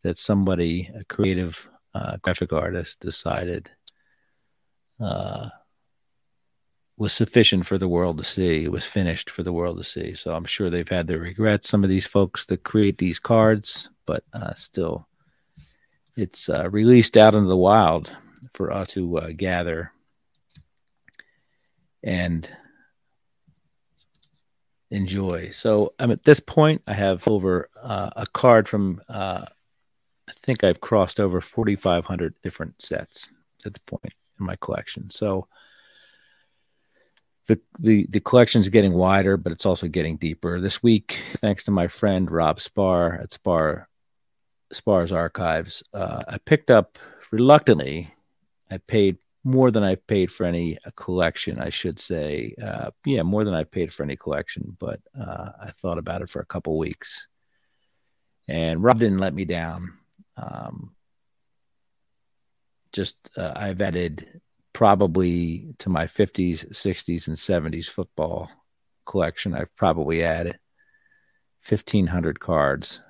that 0.03 0.19
somebody, 0.19 0.91
a 0.95 1.05
creative 1.05 1.69
uh, 1.95 2.17
graphic 2.23 2.53
artist, 2.53 3.01
decided 3.01 3.71
uh, 5.01 5.49
was 6.97 7.13
sufficient 7.13 7.67
for 7.67 7.79
the 7.79 7.89
world 7.89 8.19
to 8.19 8.25
see. 8.25 8.65
It 8.65 8.73
was 8.73 8.85
finished 8.85 9.31
for 9.31 9.43
the 9.43 9.53
world 9.53 9.79
to 9.79 9.85
see. 9.85 10.15
So 10.15 10.35
I'm 10.35 10.45
sure 10.45 10.71
they've 10.71 10.89
had 10.89 11.07
their 11.07 11.19
regrets. 11.19 11.69
Some 11.69 11.83
of 11.83 11.91
these 11.91 12.07
folks 12.07 12.47
that 12.47 12.65
create 12.65 12.99
these 12.99 13.19
cards, 13.19 13.91
but 14.07 14.25
uh, 14.33 14.55
still 14.55 15.07
it's 16.17 16.49
uh, 16.49 16.69
released 16.71 17.17
out 17.17 17.35
into 17.35 17.49
the 17.49 17.57
wild 17.57 18.11
for 18.55 18.71
us 18.71 18.89
to 18.89 19.19
uh, 19.19 19.29
gather 19.35 19.93
and 22.03 22.49
enjoy. 24.91 25.49
So 25.51 25.95
I'm 25.99 26.11
at 26.11 26.25
this 26.25 26.41
point. 26.41 26.83
I 26.87 26.93
have 26.93 27.27
over 27.27 27.69
uh, 27.83 28.11
a 28.17 28.27
card 28.27 28.69
from. 28.69 29.01
Uh, 29.09 29.47
I 30.33 30.47
think 30.47 30.65
I've 30.65 30.81
crossed 30.81 31.21
over 31.21 31.41
4,500 31.41 32.35
different 32.43 32.81
sets 32.81 33.29
at 33.67 33.75
the 33.75 33.81
point 33.81 34.15
in 34.41 34.47
my 34.47 34.57
collection. 34.57 35.11
So 35.11 35.47
the 37.47 37.61
the 37.79 38.07
the 38.09 38.21
collection 38.21 38.61
is 38.61 38.69
getting 38.69 38.93
wider, 38.93 39.37
but 39.37 39.53
it's 39.53 39.67
also 39.67 39.89
getting 39.89 40.17
deeper. 40.17 40.61
This 40.61 40.83
week, 40.83 41.21
thanks 41.39 41.65
to 41.65 41.71
my 41.71 41.89
friend 41.89 42.31
Rob 42.31 42.61
Spar 42.61 43.15
at 43.15 43.35
Spar 43.35 43.89
Spar's 44.73 45.13
archives. 45.13 45.83
Uh, 45.93 46.23
I 46.29 46.39
picked 46.39 46.71
up 46.71 46.99
reluctantly. 47.31 48.15
I 48.71 48.79
paid 48.79 49.19
more 49.45 49.71
than 49.71 49.83
I 49.83 49.97
paid 49.97 50.33
for 50.33 50.45
any 50.45 50.79
collection, 50.97 51.59
I 51.59 51.71
should 51.71 51.99
say. 51.99 52.55
Uh, 52.63 52.91
yeah, 53.05 53.23
more 53.23 53.45
than 53.45 53.55
I 53.55 53.65
paid 53.65 53.93
for 53.93 54.05
any 54.05 54.17
collection, 54.17 54.77
but 54.79 55.01
uh, 55.19 55.51
I 55.61 55.73
thought 55.73 55.99
about 55.99 56.23
it 56.23 56.31
for 56.31 56.41
a 56.41 56.47
couple 56.47 56.79
weeks. 56.79 57.27
And 58.49 58.83
Rob 58.83 58.99
didn't 58.99 59.19
let 59.19 59.35
me 59.35 59.45
down. 59.45 59.93
Um, 60.37 60.95
just, 62.93 63.17
uh, 63.37 63.53
I've 63.55 63.81
added 63.81 64.41
probably 64.73 65.75
to 65.79 65.89
my 65.89 66.07
50s, 66.07 66.71
60s, 66.71 67.27
and 67.29 67.37
70s 67.37 67.89
football 67.89 68.51
collection, 69.07 69.55
I've 69.55 69.75
probably 69.77 70.25
added 70.25 70.59
1,500 71.69 72.41
cards 72.41 73.01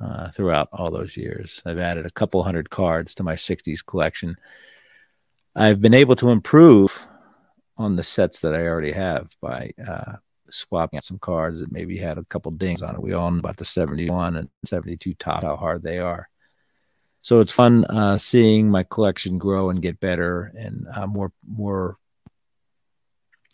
uh, 0.00 0.30
throughout 0.30 0.68
all 0.72 0.90
those 0.90 1.16
years. 1.16 1.62
I've 1.64 1.78
added 1.78 2.06
a 2.06 2.10
couple 2.10 2.42
hundred 2.42 2.70
cards 2.70 3.14
to 3.16 3.22
my 3.22 3.34
60s 3.34 3.84
collection. 3.84 4.36
I've 5.54 5.80
been 5.80 5.94
able 5.94 6.16
to 6.16 6.30
improve 6.30 6.98
on 7.76 7.96
the 7.96 8.02
sets 8.02 8.40
that 8.40 8.54
I 8.54 8.66
already 8.66 8.92
have 8.92 9.28
by 9.40 9.72
uh, 9.86 10.16
swapping 10.50 10.98
out 10.98 11.04
some 11.04 11.18
cards 11.18 11.60
that 11.60 11.72
maybe 11.72 11.96
had 11.96 12.18
a 12.18 12.24
couple 12.24 12.50
dings 12.52 12.82
on 12.82 12.94
it. 12.94 13.02
We 13.02 13.12
all 13.12 13.30
know 13.30 13.38
about 13.38 13.56
the 13.56 13.64
71 13.64 14.36
and 14.36 14.48
72 14.64 15.14
Topps, 15.14 15.44
how 15.44 15.56
hard 15.56 15.82
they 15.82 15.98
are. 15.98 16.28
So 17.22 17.40
it's 17.40 17.52
fun 17.52 17.84
uh, 17.84 18.18
seeing 18.18 18.68
my 18.68 18.82
collection 18.82 19.38
grow 19.38 19.70
and 19.70 19.80
get 19.80 20.00
better 20.00 20.52
and 20.58 20.86
uh, 20.92 21.06
more, 21.06 21.32
more, 21.48 21.96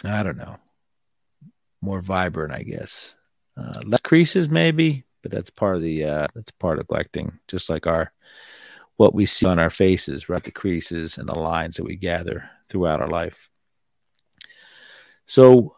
I 0.02 0.22
don't 0.22 0.38
know, 0.38 0.56
more 1.82 2.00
vibrant, 2.00 2.52
I 2.52 2.62
guess. 2.62 3.14
Uh, 3.56 3.82
less 3.84 4.00
creases, 4.00 4.48
maybe, 4.48 5.04
but 5.22 5.32
that's 5.32 5.50
part 5.50 5.76
of 5.76 5.82
the 5.82 6.04
uh, 6.04 6.26
that's 6.34 6.52
part 6.52 6.78
of 6.78 6.88
collecting. 6.88 7.38
Just 7.48 7.68
like 7.68 7.86
our 7.86 8.12
what 8.96 9.14
we 9.14 9.26
see 9.26 9.46
on 9.46 9.58
our 9.58 9.70
faces, 9.70 10.28
right? 10.28 10.42
The 10.42 10.50
creases 10.50 11.18
and 11.18 11.28
the 11.28 11.38
lines 11.38 11.76
that 11.76 11.84
we 11.84 11.96
gather 11.96 12.48
throughout 12.68 13.00
our 13.00 13.08
life. 13.08 13.48
So 15.26 15.76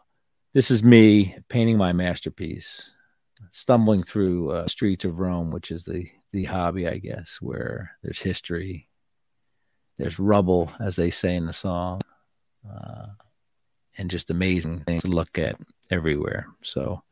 this 0.53 0.71
is 0.71 0.83
me 0.83 1.37
painting 1.49 1.77
my 1.77 1.91
masterpiece, 1.91 2.91
stumbling 3.51 4.03
through 4.03 4.51
uh, 4.51 4.67
streets 4.67 5.05
of 5.05 5.19
Rome, 5.19 5.51
which 5.51 5.71
is 5.71 5.83
the 5.83 6.07
the 6.31 6.45
hobby, 6.45 6.87
I 6.87 6.97
guess, 6.97 7.39
where 7.41 7.91
there's 8.03 8.19
history, 8.19 8.87
there's 9.97 10.19
rubble, 10.19 10.71
as 10.79 10.95
they 10.95 11.11
say 11.11 11.35
in 11.35 11.45
the 11.45 11.53
song, 11.53 12.01
uh, 12.69 13.07
and 13.97 14.09
just 14.09 14.29
amazing 14.29 14.79
things 14.81 15.03
to 15.03 15.09
look 15.09 15.37
at 15.37 15.57
everywhere. 15.89 16.47
So 16.63 17.03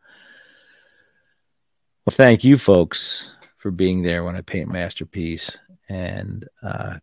well, 2.09 2.15
thank 2.15 2.43
you, 2.43 2.57
folks, 2.57 3.29
for 3.57 3.69
being 3.69 4.01
there 4.01 4.23
when 4.23 4.35
I 4.35 4.41
paint 4.41 4.71
masterpiece 4.71 5.55
and 5.89 6.47
uh, 6.63 6.97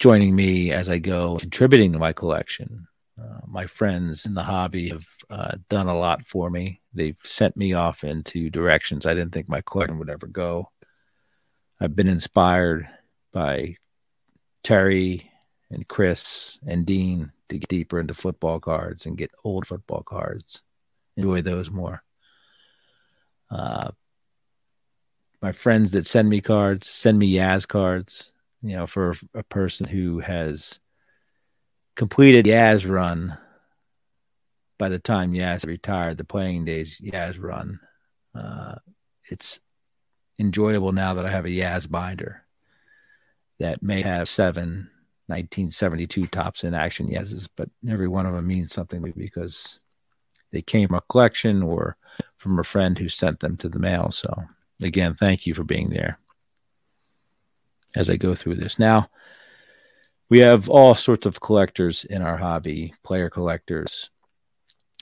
joining 0.00 0.34
me 0.34 0.72
as 0.72 0.88
I 0.88 0.98
go, 0.98 1.38
contributing 1.38 1.92
to 1.92 1.98
my 2.00 2.12
collection. 2.12 2.88
Uh, 3.16 3.38
my 3.46 3.66
friends 3.66 4.26
in 4.26 4.34
the 4.34 4.42
hobby 4.42 4.88
have 4.88 5.06
uh, 5.30 5.52
done 5.68 5.86
a 5.86 5.96
lot 5.96 6.24
for 6.24 6.50
me. 6.50 6.80
They've 6.94 7.18
sent 7.22 7.56
me 7.56 7.74
off 7.74 8.02
into 8.02 8.50
directions 8.50 9.06
I 9.06 9.14
didn't 9.14 9.32
think 9.32 9.48
my 9.48 9.60
collection 9.60 10.00
would 10.00 10.10
ever 10.10 10.26
go. 10.26 10.70
I've 11.80 11.94
been 11.94 12.08
inspired 12.08 12.88
by 13.32 13.76
Terry 14.64 15.30
and 15.70 15.86
Chris 15.86 16.58
and 16.66 16.86
Dean 16.86 17.32
to 17.48 17.58
get 17.58 17.68
deeper 17.68 18.00
into 18.00 18.14
football 18.14 18.60
cards 18.60 19.06
and 19.06 19.16
get 19.16 19.30
old 19.44 19.66
football 19.66 20.02
cards. 20.02 20.62
Enjoy 21.16 21.42
those 21.42 21.70
more. 21.70 22.02
Uh, 23.50 23.90
my 25.42 25.52
friends 25.52 25.90
that 25.92 26.06
send 26.06 26.28
me 26.28 26.40
cards 26.40 26.88
send 26.88 27.18
me 27.18 27.32
Yaz 27.34 27.68
cards. 27.68 28.32
You 28.62 28.76
know, 28.76 28.86
for 28.86 29.14
a 29.34 29.42
person 29.42 29.86
who 29.86 30.18
has 30.20 30.80
completed 31.94 32.46
Yaz 32.46 32.88
run 32.88 33.36
by 34.78 34.88
the 34.88 34.98
time 34.98 35.32
Yaz 35.32 35.66
retired, 35.66 36.16
the 36.16 36.24
playing 36.24 36.64
days 36.64 37.00
Yaz 37.00 37.40
run. 37.40 37.80
Uh, 38.34 38.76
it's 39.30 39.60
enjoyable 40.38 40.92
now 40.92 41.14
that 41.14 41.26
I 41.26 41.30
have 41.30 41.46
a 41.46 41.50
Yaz 41.50 41.90
binder 41.90 42.42
that 43.58 43.82
may 43.82 44.02
have 44.02 44.28
seven 44.28 44.90
1972 45.28 46.26
Topps 46.26 46.62
in 46.62 46.74
action 46.74 47.08
Yaz's, 47.08 47.48
but 47.48 47.68
every 47.88 48.06
one 48.06 48.26
of 48.26 48.34
them 48.34 48.46
means 48.46 48.72
something 48.72 49.00
to 49.00 49.06
me 49.06 49.12
because 49.16 49.80
they 50.52 50.62
came 50.62 50.88
from 50.88 50.98
a 50.98 51.02
collection 51.02 51.62
or 51.62 51.96
from 52.38 52.58
a 52.58 52.64
friend 52.64 52.96
who 52.96 53.08
sent 53.08 53.40
them 53.40 53.56
to 53.56 53.68
the 53.68 53.78
mail. 53.78 54.10
So, 54.10 54.32
again, 54.82 55.14
thank 55.14 55.46
you 55.46 55.54
for 55.54 55.64
being 55.64 55.88
there 55.90 56.18
as 57.96 58.08
I 58.08 58.16
go 58.16 58.34
through 58.34 58.56
this. 58.56 58.78
Now, 58.78 59.10
we 60.28 60.40
have 60.40 60.68
all 60.68 60.94
sorts 60.94 61.26
of 61.26 61.40
collectors 61.40 62.04
in 62.04 62.22
our 62.22 62.36
hobby 62.36 62.94
player 63.02 63.30
collectors, 63.30 64.10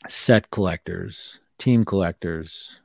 set 0.09 0.50
collectors, 0.50 1.41
team 1.59 1.85
collectors. 1.85 2.81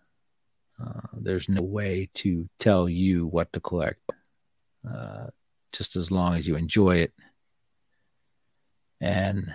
Uh, 0.81 1.01
there's 1.13 1.49
no 1.49 1.61
way 1.61 2.09
to 2.13 2.49
tell 2.59 2.87
you 2.87 3.27
what 3.27 3.51
to 3.53 3.59
collect, 3.59 4.11
uh, 4.89 5.27
just 5.73 5.95
as 5.95 6.09
long 6.09 6.35
as 6.35 6.47
you 6.47 6.55
enjoy 6.55 6.97
it. 6.97 7.13
And 9.01 9.53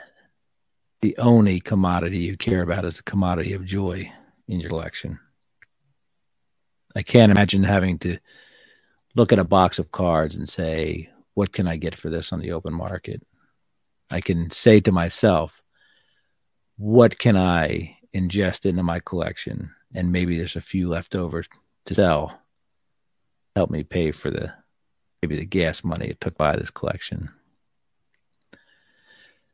the 1.00 1.16
only 1.18 1.60
commodity 1.60 2.18
you 2.18 2.36
care 2.36 2.62
about 2.62 2.84
is 2.84 2.98
the 2.98 3.02
commodity 3.02 3.52
of 3.52 3.64
joy 3.64 4.10
in 4.48 4.60
your 4.60 4.70
collection. 4.70 5.18
I 6.96 7.02
can't 7.02 7.32
imagine 7.32 7.64
having 7.64 7.98
to 8.00 8.18
look 9.14 9.32
at 9.32 9.38
a 9.38 9.44
box 9.44 9.78
of 9.78 9.92
cards 9.92 10.36
and 10.36 10.48
say, 10.48 11.10
what 11.34 11.52
can 11.52 11.66
I 11.66 11.76
get 11.76 11.94
for 11.94 12.10
this 12.10 12.32
on 12.32 12.40
the 12.40 12.52
open 12.52 12.72
market? 12.72 13.22
I 14.10 14.20
can 14.20 14.50
say 14.50 14.80
to 14.80 14.92
myself, 14.92 15.60
what 16.76 17.18
can 17.18 17.36
I 17.36 17.96
ingest 18.14 18.66
into 18.66 18.82
my 18.82 19.00
collection? 19.00 19.70
And 19.94 20.12
maybe 20.12 20.36
there's 20.36 20.56
a 20.56 20.60
few 20.60 20.88
left 20.88 21.14
over 21.14 21.44
to 21.86 21.94
sell. 21.94 22.38
Help 23.54 23.70
me 23.70 23.84
pay 23.84 24.10
for 24.10 24.30
the 24.30 24.52
maybe 25.22 25.36
the 25.36 25.44
gas 25.44 25.84
money 25.84 26.08
it 26.08 26.20
took 26.20 26.36
by 26.36 26.56
this 26.56 26.70
collection. 26.70 27.30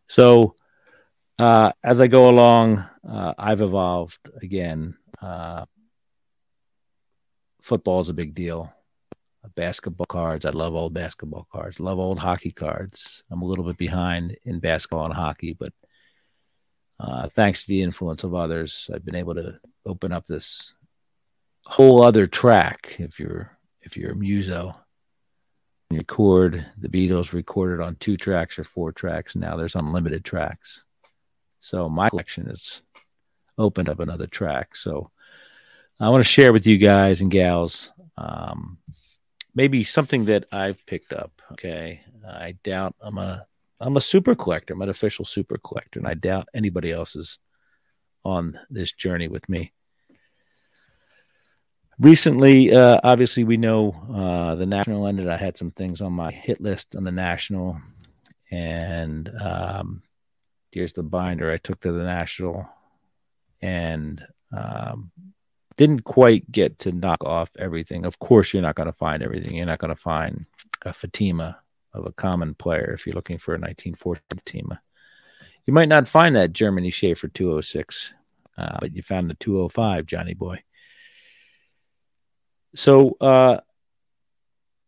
So 0.09 0.57
uh, 1.39 1.73
as 1.85 2.01
I 2.01 2.07
go 2.07 2.29
along, 2.29 2.85
uh, 3.09 3.35
I've 3.39 3.61
evolved 3.61 4.19
again. 4.43 4.97
Uh, 5.21 5.67
football 7.63 8.01
is 8.01 8.09
a 8.09 8.15
big 8.15 8.35
deal 8.35 8.73
basketball 9.55 10.07
cards. 10.07 10.45
I 10.45 10.51
love 10.51 10.75
old 10.75 10.95
basketball 10.95 11.47
cards. 11.53 11.81
Love 11.81 11.99
old 11.99 12.19
hockey 12.19 12.53
cards. 12.53 13.23
I'm 13.31 13.43
a 13.43 13.47
little 13.47 13.65
bit 13.65 13.77
behind 13.77 14.37
in 14.45 14.61
basketball 14.61 15.05
and 15.05 15.15
hockey, 15.15 15.55
but 15.59 15.73
uh, 17.01 17.29
thanks 17.31 17.63
to 17.63 17.69
the 17.69 17.83
influence 17.83 18.25
of 18.25 18.35
others, 18.35 18.91
I've 18.95 19.05
been 19.05 19.17
able 19.17 19.35
to 19.35 19.59
open 19.87 20.13
up 20.13 20.27
this 20.27 20.75
whole 21.65 22.03
other 22.03 22.27
track. 22.27 22.97
If 22.99 23.19
you're 23.19 23.57
if 23.81 23.97
you're 23.97 24.13
a 24.13 24.17
muso, 24.17 24.79
you 25.89 25.99
record 25.99 26.67
the 26.77 26.89
Beatles 26.89 27.33
recorded 27.33 27.83
on 27.83 27.97
two 27.97 28.19
tracks 28.19 28.59
or 28.59 28.65
four 28.65 28.93
tracks. 28.93 29.35
Now 29.35 29.57
there's 29.57 29.77
unlimited 29.77 30.25
tracks. 30.25 30.83
So 31.61 31.89
my 31.89 32.11
collection 32.11 32.47
has 32.47 32.83
opened 33.57 33.89
up 33.89 34.01
another 34.01 34.27
track. 34.27 34.77
So 34.77 35.11
I 35.99 36.11
want 36.11 36.23
to 36.23 36.31
share 36.31 36.53
with 36.53 36.67
you 36.67 36.77
guys 36.77 37.23
and 37.23 37.31
gals 37.31 37.93
um, 38.19 38.79
maybe 39.55 39.85
something 39.85 40.27
that 40.27 40.45
I've 40.53 40.85
picked 40.85 41.15
up. 41.15 41.33
Okay, 41.53 42.03
I 42.29 42.57
doubt 42.63 42.95
I'm 43.01 43.17
a 43.17 43.47
I'm 43.81 43.97
a 43.97 44.01
super 44.01 44.35
collector. 44.35 44.75
I'm 44.75 44.83
an 44.83 44.91
official 44.91 45.25
super 45.25 45.59
collector, 45.59 45.99
and 45.99 46.09
I 46.09 46.15
doubt 46.15 46.49
anybody 46.55 46.93
else 46.93 47.17
is 47.17 47.39
on 48.25 48.59
this 48.69 48.93
journey 48.93 49.29
with 49.29 49.49
me. 49.49 49.73
Recently, 51.99 52.73
uh, 52.75 53.01
obviously, 53.03 53.45
we 53.45 53.57
know 53.57 53.95
uh, 54.15 54.55
the 54.55 54.67
national 54.67 55.07
ended. 55.07 55.29
I 55.29 55.37
had 55.37 55.57
some 55.57 55.71
things 55.71 56.01
on 56.01 56.13
my 56.13 56.31
hit 56.31 56.61
list 56.61 56.95
on 56.97 57.05
the 57.05 57.13
national, 57.13 57.81
and 58.51 59.31
um, 59.41 60.03
here's 60.71 60.93
the 60.93 61.03
binder 61.03 61.51
I 61.51 61.59
took 61.59 61.81
to 61.81 61.93
the 61.93 62.05
national, 62.05 62.69
and 63.61 64.27
um, 64.53 65.11
didn't 65.77 66.05
quite 66.05 66.51
get 66.51 66.79
to 66.81 66.93
knock 66.93 67.25
off 67.25 67.51
everything. 67.59 68.05
Of 68.05 68.19
course, 68.19 68.53
you're 68.53 68.63
not 68.63 68.75
going 68.75 68.87
to 68.87 68.93
find 68.93 69.23
everything. 69.23 69.57
You're 69.57 69.67
not 69.67 69.79
going 69.79 69.95
to 69.95 70.01
find 70.01 70.47
a 70.83 70.93
Fatima 70.93 71.59
of 71.93 72.07
a 72.07 72.13
common 72.13 72.55
player 72.55 72.93
if 72.93 73.07
you're 73.07 73.15
looking 73.15 73.39
for 73.39 73.53
a 73.53 73.59
1940 73.59 74.23
team. 74.45 74.79
You 75.67 75.73
might 75.73 75.89
not 75.89 76.09
find 76.09 76.37
that 76.37 76.53
Germany 76.53 76.91
Schaefer 76.91 77.29
206, 77.29 78.15
uh, 78.57 78.79
but 78.81 78.95
you 78.95 79.03
found 79.03 79.29
the 79.29 79.35
205, 79.35 80.07
Johnny 80.07 80.35
boy. 80.35 80.63
So, 82.75 83.17
uh, 83.21 83.61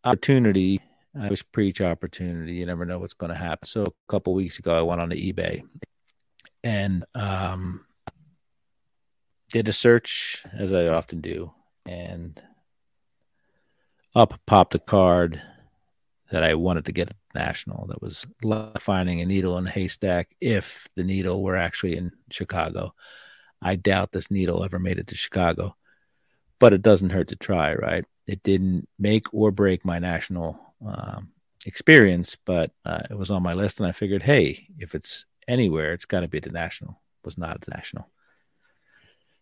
opportunity. 0.05 0.81
I 1.19 1.25
always 1.25 1.43
preach 1.43 1.81
opportunity. 1.81 2.55
You 2.55 2.67
never 2.67 2.85
know 2.85 2.99
what's 2.99 3.15
going 3.15 3.33
to 3.33 3.39
happen. 3.39 3.67
So, 3.67 3.85
a 3.85 3.93
couple 4.09 4.35
weeks 4.35 4.59
ago, 4.59 4.77
I 4.77 4.83
went 4.83 5.01
on 5.01 5.11
to 5.11 5.17
eBay 5.17 5.63
and 6.65 7.05
um, 7.15 7.85
did 9.51 9.69
a 9.69 9.73
search 9.73 10.45
as 10.53 10.73
I 10.73 10.89
often 10.89 11.21
do, 11.21 11.53
and 11.85 12.41
up 14.15 14.41
popped 14.47 14.73
the 14.73 14.79
card 14.79 15.43
that 16.33 16.43
I 16.43 16.55
wanted 16.55 16.87
to 16.87 16.93
get 16.93 17.13
national. 17.35 17.87
That 17.89 18.01
was 18.01 18.27
finding 18.81 19.21
a 19.21 19.27
needle 19.27 19.59
in 19.59 19.67
a 19.67 19.71
haystack. 19.71 20.35
If 20.41 20.89
the 20.97 21.05
needle 21.05 21.43
were 21.43 21.57
actually 21.57 21.99
in 21.99 22.11
Chicago, 22.31 22.95
I 23.61 23.77
doubt 23.77 24.13
this 24.13 24.31
needle 24.31 24.65
ever 24.65 24.79
made 24.79 24.99
it 24.99 25.09
to 25.09 25.15
Chicago, 25.15 25.77
but 26.59 26.73
it 26.73 26.81
doesn't 26.81 27.11
hurt 27.11 27.29
to 27.29 27.37
try, 27.37 27.75
right? 27.75 28.07
It 28.27 28.43
didn't 28.43 28.89
make 28.99 29.33
or 29.35 29.51
break 29.51 29.85
my 29.85 29.99
national 29.99 30.59
um, 30.85 31.33
experience, 31.67 32.39
but 32.47 32.71
uh, 32.87 33.03
it 33.11 33.19
was 33.19 33.31
on 33.31 33.43
my 33.43 33.53
list, 33.53 33.79
and 33.79 33.87
I 33.87 33.93
figured, 33.93 34.23
hey, 34.23 34.69
if 34.79 34.95
it's 34.95 35.27
anywhere, 35.47 35.93
it's 35.93 36.07
got 36.07 36.21
to 36.21 36.29
be 36.29 36.41
the 36.41 36.51
national. 36.51 36.93
It 36.93 37.27
was 37.27 37.37
not 37.37 37.61
the 37.61 37.73
national. 37.73 38.09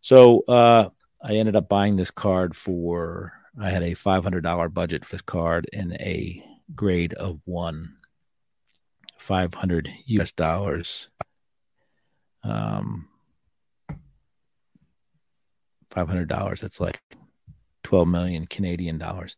So 0.00 0.40
uh, 0.48 0.88
I 1.22 1.34
ended 1.34 1.54
up 1.54 1.68
buying 1.68 1.94
this 1.94 2.10
card 2.10 2.56
for 2.56 3.32
I 3.60 3.70
had 3.70 3.84
a 3.84 3.94
five 3.94 4.24
hundred 4.24 4.42
dollar 4.42 4.68
budget 4.68 5.04
for 5.04 5.14
this 5.14 5.22
card 5.22 5.68
in 5.72 5.92
a 5.92 6.44
grade 6.74 7.12
of 7.14 7.40
one, 7.44 7.96
five 9.18 9.54
hundred 9.54 9.90
US 10.06 10.32
dollars. 10.32 11.08
Um, 12.42 13.08
five 15.90 16.08
hundred 16.08 16.28
dollars. 16.28 16.60
That's 16.60 16.80
like 16.80 17.00
twelve 17.82 18.08
million 18.08 18.46
Canadian 18.46 18.98
dollars. 18.98 19.36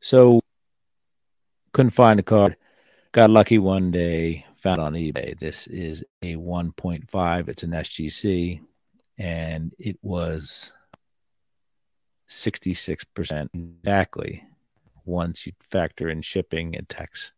So 0.00 0.40
couldn't 1.72 1.90
find 1.90 2.20
a 2.20 2.22
card. 2.22 2.56
Got 3.12 3.30
lucky 3.30 3.58
one 3.58 3.90
day. 3.90 4.46
Found 4.56 4.80
on 4.80 4.94
eBay. 4.94 5.38
This 5.38 5.66
is 5.66 6.04
a 6.22 6.36
1.5. 6.36 7.48
It's 7.48 7.62
an 7.62 7.70
SGC 7.70 8.60
and 9.18 9.72
it 9.78 9.98
was 10.02 10.72
66% 12.28 13.48
exactly 13.52 14.44
once 15.04 15.46
you 15.46 15.52
factor 15.60 16.08
in 16.08 16.22
shipping 16.22 16.76
and 16.76 16.88
tax. 16.88 17.32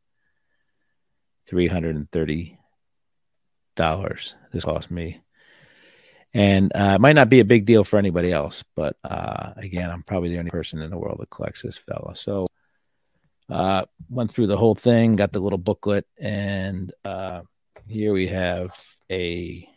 $330 1.50 2.56
this 4.52 4.64
cost 4.64 4.90
me. 4.90 5.20
And 6.32 6.72
uh, 6.74 6.94
it 6.96 7.00
might 7.00 7.14
not 7.14 7.28
be 7.28 7.40
a 7.40 7.44
big 7.44 7.64
deal 7.64 7.84
for 7.84 7.96
anybody 7.98 8.32
else, 8.32 8.64
but 8.74 8.96
uh, 9.04 9.52
again, 9.56 9.88
I'm 9.88 10.02
probably 10.02 10.30
the 10.30 10.38
only 10.38 10.50
person 10.50 10.82
in 10.82 10.90
the 10.90 10.98
world 10.98 11.18
that 11.20 11.30
collects 11.30 11.62
this 11.62 11.76
fella. 11.76 12.16
So, 12.16 12.46
uh, 13.48 13.84
went 14.08 14.30
through 14.30 14.48
the 14.48 14.56
whole 14.56 14.74
thing, 14.74 15.16
got 15.16 15.32
the 15.32 15.38
little 15.38 15.58
booklet, 15.58 16.06
and 16.18 16.92
uh, 17.04 17.42
here 17.86 18.12
we 18.12 18.26
have 18.28 18.76
a 19.10 19.68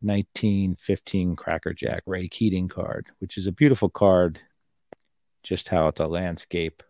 1915 0.00 1.36
Cracker 1.36 1.72
Jack 1.72 2.02
Ray 2.04 2.28
Keating 2.28 2.68
card, 2.68 3.06
which 3.20 3.38
is 3.38 3.46
a 3.46 3.52
beautiful 3.52 3.88
card, 3.88 4.40
just 5.42 5.68
how 5.68 5.88
it's 5.88 6.00
a 6.00 6.06
landscape. 6.06 6.82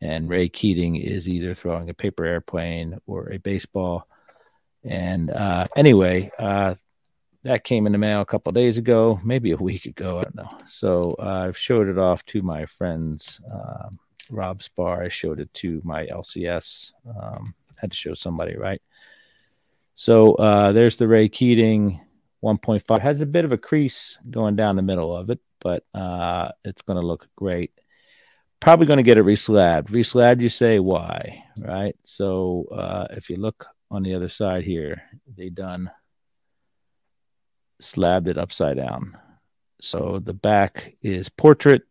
And 0.00 0.28
Ray 0.28 0.48
Keating 0.48 0.96
is 0.96 1.28
either 1.28 1.54
throwing 1.54 1.90
a 1.90 1.94
paper 1.94 2.24
airplane 2.24 2.98
or 3.06 3.32
a 3.32 3.38
baseball. 3.38 4.06
And 4.84 5.30
uh, 5.30 5.66
anyway, 5.76 6.30
uh, 6.38 6.76
that 7.44 7.64
came 7.64 7.86
in 7.86 7.92
the 7.92 7.98
mail 7.98 8.20
a 8.20 8.26
couple 8.26 8.52
days 8.52 8.78
ago, 8.78 9.20
maybe 9.24 9.52
a 9.52 9.56
week 9.56 9.86
ago. 9.86 10.18
I 10.18 10.22
don't 10.22 10.36
know. 10.36 10.48
So 10.66 11.16
uh, 11.18 11.46
I've 11.48 11.58
showed 11.58 11.88
it 11.88 11.98
off 11.98 12.24
to 12.26 12.42
my 12.42 12.66
friends. 12.66 13.40
Um, 13.50 13.98
Rob 14.30 14.62
Spar, 14.62 15.02
I 15.02 15.08
showed 15.08 15.40
it 15.40 15.52
to 15.54 15.80
my 15.84 16.06
LCS. 16.06 16.92
Um, 17.20 17.54
had 17.76 17.90
to 17.90 17.96
show 17.96 18.14
somebody, 18.14 18.56
right? 18.56 18.82
So 19.94 20.34
uh, 20.34 20.72
there's 20.72 20.96
the 20.96 21.08
Ray 21.08 21.28
Keating 21.28 22.00
1.5. 22.42 23.00
Has 23.00 23.20
a 23.20 23.26
bit 23.26 23.44
of 23.44 23.52
a 23.52 23.58
crease 23.58 24.18
going 24.30 24.56
down 24.56 24.76
the 24.76 24.82
middle 24.82 25.16
of 25.16 25.30
it, 25.30 25.40
but 25.60 25.84
uh, 25.94 26.50
it's 26.64 26.82
going 26.82 27.00
to 27.00 27.06
look 27.06 27.28
great. 27.36 27.72
Probably 28.60 28.86
going 28.86 28.98
to 28.98 29.02
get 29.04 29.18
it 29.18 29.24
reslabbed. 29.24 29.88
Reslabbed, 29.88 30.40
you 30.40 30.48
say 30.48 30.78
why, 30.78 31.44
right? 31.60 31.96
So 32.04 32.66
uh, 32.72 33.06
if 33.10 33.30
you 33.30 33.36
look 33.36 33.66
on 33.90 34.02
the 34.02 34.14
other 34.14 34.28
side 34.28 34.64
here, 34.64 35.02
they 35.36 35.48
done 35.48 35.90
slabbed 37.80 38.28
it 38.28 38.38
upside 38.38 38.76
down. 38.76 39.16
So 39.80 40.20
the 40.22 40.34
back 40.34 40.96
is 41.02 41.28
portrait, 41.28 41.82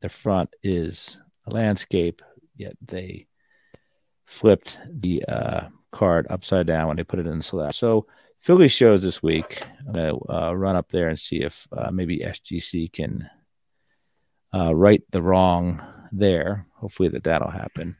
the 0.00 0.08
front 0.08 0.50
is 0.62 1.18
a 1.46 1.50
landscape, 1.50 2.20
yet 2.56 2.76
they 2.84 3.26
flipped 4.26 4.78
the 4.88 5.24
uh, 5.26 5.68
card 5.92 6.26
upside 6.30 6.66
down 6.66 6.88
when 6.88 6.96
they 6.96 7.04
put 7.04 7.20
it 7.20 7.26
in 7.26 7.38
the 7.38 7.44
slab. 7.44 7.74
So 7.74 8.06
Philly 8.40 8.68
shows 8.68 9.02
this 9.02 9.22
week. 9.22 9.62
I'm 9.86 9.92
gonna 9.92 10.16
uh, 10.28 10.52
run 10.52 10.74
up 10.74 10.90
there 10.90 11.08
and 11.08 11.18
see 11.18 11.42
if 11.42 11.66
uh, 11.70 11.90
maybe 11.92 12.18
SGC 12.18 12.92
can 12.92 13.30
uh, 14.54 14.74
right 14.74 15.02
the 15.10 15.22
wrong 15.22 15.82
there. 16.12 16.66
Hopefully 16.74 17.08
that 17.10 17.24
that'll 17.24 17.50
happen. 17.50 17.96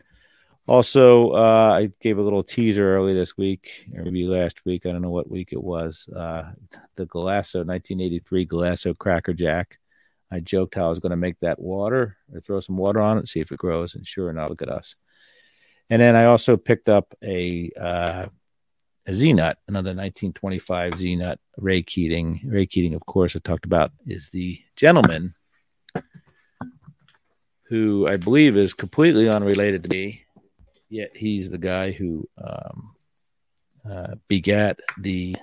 Also, 0.69 1.31
uh, 1.31 1.73
I 1.75 1.91
gave 2.01 2.19
a 2.19 2.23
little 2.23 2.45
teaser 2.45 2.97
early 2.97 3.15
this 3.15 3.37
week, 3.37 3.87
or 3.97 4.05
maybe 4.05 4.25
last 4.25 4.65
week. 4.65 4.87
I 4.87 4.93
don't 4.93 5.03
know 5.03 5.11
what 5.11 5.31
week 5.31 5.49
it 5.53 5.63
was. 5.63 6.09
Uh, 6.15 6.53
the 6.95 7.07
Galasso 7.07 7.67
1983 7.67 8.47
Galasso 8.47 8.97
Cracker 8.97 9.33
Jack. 9.33 9.79
I 10.31 10.41
joked 10.41 10.77
how 10.77 10.87
I 10.87 10.89
was 10.89 11.01
going 11.01 11.11
to 11.11 11.17
make 11.17 11.39
that 11.41 11.59
water 11.59 12.17
or 12.33 12.41
throw 12.41 12.61
some 12.61 12.77
water 12.77 13.01
on 13.01 13.19
it, 13.19 13.29
see 13.29 13.41
if 13.41 13.53
it 13.53 13.59
grows. 13.59 13.97
And 13.97 14.07
sure 14.07 14.31
enough, 14.31 14.51
look 14.51 14.63
at 14.63 14.69
us. 14.69 14.95
And 15.91 16.01
then 16.01 16.17
I 16.17 16.25
also 16.27 16.57
picked 16.57 16.89
up 16.89 17.13
a 17.23 17.71
uh, 17.79 18.27
a 19.05 19.15
Zee 19.15 19.33
Nut, 19.33 19.59
another 19.67 19.91
1925 19.91 20.95
Zee 20.95 21.17
Nut, 21.17 21.41
Ray 21.59 21.83
Keating. 21.83 22.41
Ray 22.45 22.67
Keating, 22.67 22.95
of 22.95 23.05
course, 23.05 23.35
I 23.35 23.41
talked 23.41 23.65
about 23.65 23.91
is 24.07 24.31
the 24.31 24.61
gentleman 24.77 25.35
who 27.73 28.07
I 28.07 28.19
believe 28.19 28.59
is 28.59 28.75
completely 28.75 29.31
unrelated 29.31 29.85
to 29.85 29.89
me, 29.89 30.27
yet 30.91 31.13
he's 31.15 31.49
the 31.49 31.57
guy 31.57 31.91
who 31.91 32.29
um, 32.37 32.95
uh, 33.91 34.15
begat 34.29 34.79
the 34.99 35.37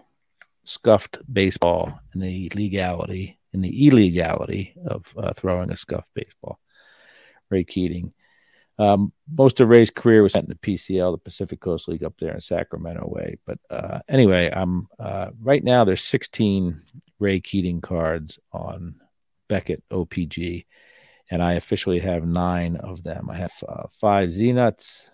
scuffed 0.64 1.18
baseball 1.34 2.00
and 2.14 2.22
the 2.22 2.52
legality 2.54 3.40
and 3.52 3.64
the 3.64 3.88
illegality 3.88 4.76
of 4.86 5.08
uh, 5.18 5.34
throwing 5.34 5.72
a 5.72 5.76
scuffed 5.76 6.14
baseball. 6.14 6.60
Ray 7.50 7.64
Keating. 7.64 8.14
Um, 8.78 9.12
most 9.28 9.60
of 9.60 9.68
Ray's 9.68 9.90
career 9.90 10.22
was 10.22 10.34
spent 10.34 10.48
in 10.48 10.56
the 10.62 10.78
PCL, 10.78 11.14
the 11.14 11.18
Pacific 11.18 11.60
Coast 11.60 11.88
League 11.88 12.04
up 12.04 12.20
there 12.20 12.36
in 12.36 12.42
Sacramento 12.42 13.08
way. 13.08 13.40
But 13.44 13.58
uh, 13.72 14.02
anyway, 14.08 14.52
I'm 14.56 14.88
uh, 15.00 15.32
right 15.42 15.64
now 15.64 15.84
there's 15.84 16.04
16 16.04 16.80
Ray 17.18 17.40
Keating 17.40 17.82
cards 17.82 18.38
on 18.54 19.02
Beckett 19.48 19.82
OPG, 19.90 20.66
and 21.30 21.42
I 21.42 21.54
officially 21.54 22.00
have 22.00 22.26
nine 22.26 22.76
of 22.78 23.04
them. 23.04 23.30
I 23.30 23.38
have 23.38 23.54
uh, 23.68 23.88
five 24.00 24.32
Zee 24.32 24.52
Nuts. 24.52 25.10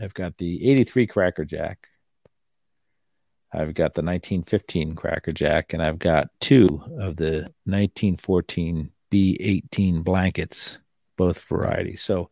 I've 0.00 0.14
got 0.14 0.38
the 0.38 0.70
83 0.70 1.06
Cracker 1.06 1.44
Jack. 1.44 1.88
I've 3.52 3.74
got 3.74 3.94
the 3.94 4.02
1915 4.02 4.94
Cracker 4.94 5.32
Jack, 5.32 5.74
and 5.74 5.82
I've 5.82 5.98
got 5.98 6.28
two 6.40 6.82
of 6.98 7.16
the 7.16 7.50
1914 7.64 8.90
B18 9.10 10.02
blankets, 10.02 10.78
both 11.18 11.40
varieties. 11.40 12.00
So 12.00 12.30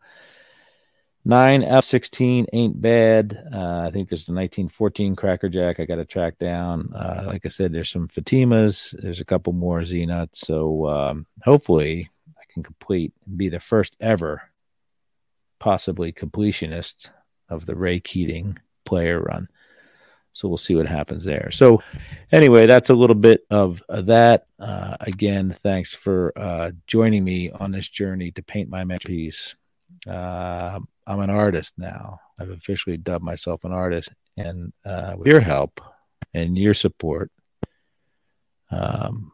Nine 1.24 1.62
F 1.62 1.84
sixteen 1.84 2.46
ain't 2.52 2.80
bad. 2.80 3.36
Uh, 3.52 3.82
I 3.86 3.90
think 3.90 4.08
there's 4.08 4.24
the 4.24 4.32
1914 4.32 5.16
Cracker 5.16 5.50
Jack. 5.50 5.78
I 5.78 5.84
got 5.84 5.96
to 5.96 6.06
track 6.06 6.38
down. 6.38 6.92
Uh, 6.94 7.24
like 7.26 7.44
I 7.44 7.50
said, 7.50 7.72
there's 7.72 7.90
some 7.90 8.08
Fatimas. 8.08 8.98
There's 8.98 9.20
a 9.20 9.24
couple 9.26 9.52
more 9.52 9.84
Zee 9.84 10.06
Nuts. 10.06 10.40
So 10.40 10.88
um, 10.88 11.26
hopefully, 11.44 12.08
can 12.61 12.75
complete 12.75 13.12
and 13.27 13.38
be 13.38 13.49
the 13.49 13.61
first 13.61 13.96
ever, 14.01 14.42
possibly 15.59 16.12
completionist 16.12 17.11
of 17.49 17.66
the 17.66 17.75
Ray 17.75 18.01
Keating 18.01 18.59
player 18.85 19.20
run. 19.20 19.49
So 20.33 20.49
we'll 20.49 20.59
see 20.59 20.77
what 20.77 20.87
happens 20.87 21.25
there. 21.25 21.51
So 21.51 21.83
anyway, 22.31 22.66
that's 22.66 22.90
a 22.90 22.94
little 22.94 23.16
bit 23.16 23.44
of, 23.51 23.83
that. 23.88 24.46
Uh, 24.59 24.96
again, 25.01 25.57
thanks 25.62 25.92
for 25.94 26.33
uh, 26.37 26.70
joining 26.87 27.25
me 27.25 27.51
on 27.51 27.73
this 27.73 27.88
journey 27.88 28.31
to 28.33 28.42
paint 28.42 28.68
my 28.68 28.85
masterpiece. 28.85 29.57
Uh, 30.07 30.79
I'm 31.07 31.20
an 31.20 31.31
artist 31.31 31.75
now. 31.79 32.20
I've 32.38 32.51
officially 32.51 32.96
dubbed 32.96 33.25
myself 33.25 33.64
an 33.64 33.73
artist, 33.73 34.11
and 34.37 34.73
uh, 34.85 35.14
with 35.18 35.27
your 35.27 35.40
help 35.40 35.81
and 36.33 36.57
your 36.57 36.75
support, 36.75 37.33
um, 38.70 39.33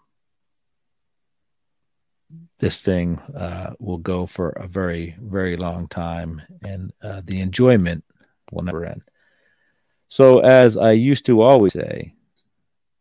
this 2.58 2.80
thing 2.82 3.18
uh, 3.36 3.74
will 3.78 3.98
go 3.98 4.26
for 4.26 4.50
a 4.50 4.66
very, 4.66 5.16
very 5.20 5.56
long 5.56 5.88
time, 5.88 6.40
and 6.62 6.92
uh, 7.02 7.20
the 7.24 7.40
enjoyment 7.40 8.04
will 8.50 8.62
never 8.62 8.84
end. 8.84 9.02
So, 10.08 10.40
as 10.40 10.76
I 10.76 10.92
used 10.92 11.26
to 11.26 11.42
always 11.42 11.74
say, 11.74 12.14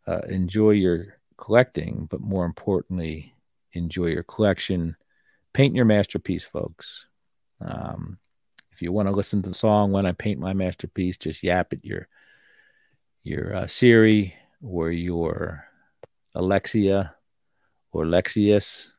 uh, 0.08 0.22
enjoy 0.28 0.72
your 0.72 1.18
collecting, 1.38 2.08
but 2.10 2.20
more 2.20 2.46
importantly, 2.46 3.34
enjoy 3.74 4.08
your 4.08 4.24
collection. 4.24 4.96
Paint 5.54 5.76
your 5.76 5.86
masterpiece, 5.86 6.44
folks. 6.44 7.06
Um, 7.62 8.18
if 8.72 8.82
you 8.82 8.92
want 8.92 9.08
to 9.08 9.16
listen 9.16 9.42
to 9.44 9.50
the 9.50 9.56
song 9.56 9.92
when 9.92 10.06
I 10.06 10.12
paint 10.12 10.40
my 10.40 10.54
masterpiece, 10.54 11.18
just 11.18 11.44
yap 11.44 11.72
at 11.72 11.86
your 11.86 12.08
your 13.24 13.56
uh, 13.56 13.68
Siri 13.68 14.36
or 14.62 14.92
your 14.92 15.66
Alexia 16.36 17.16
or 17.92 18.04
Lexius, 18.04 18.92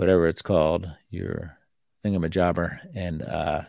whatever 0.00 0.26
it's 0.28 0.40
called, 0.40 0.90
your 1.10 1.58
thingamajobber, 2.02 2.78
and 2.94 3.20
uh, 3.20 3.60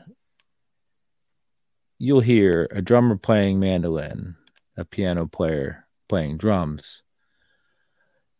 you'll 1.99 2.21
hear 2.21 2.69
a 2.71 2.81
drummer 2.81 3.17
playing 3.17 3.59
mandolin, 3.59 4.37
a 4.77 4.85
piano 4.85 5.27
player 5.27 5.85
playing 6.07 6.37
drums, 6.37 7.03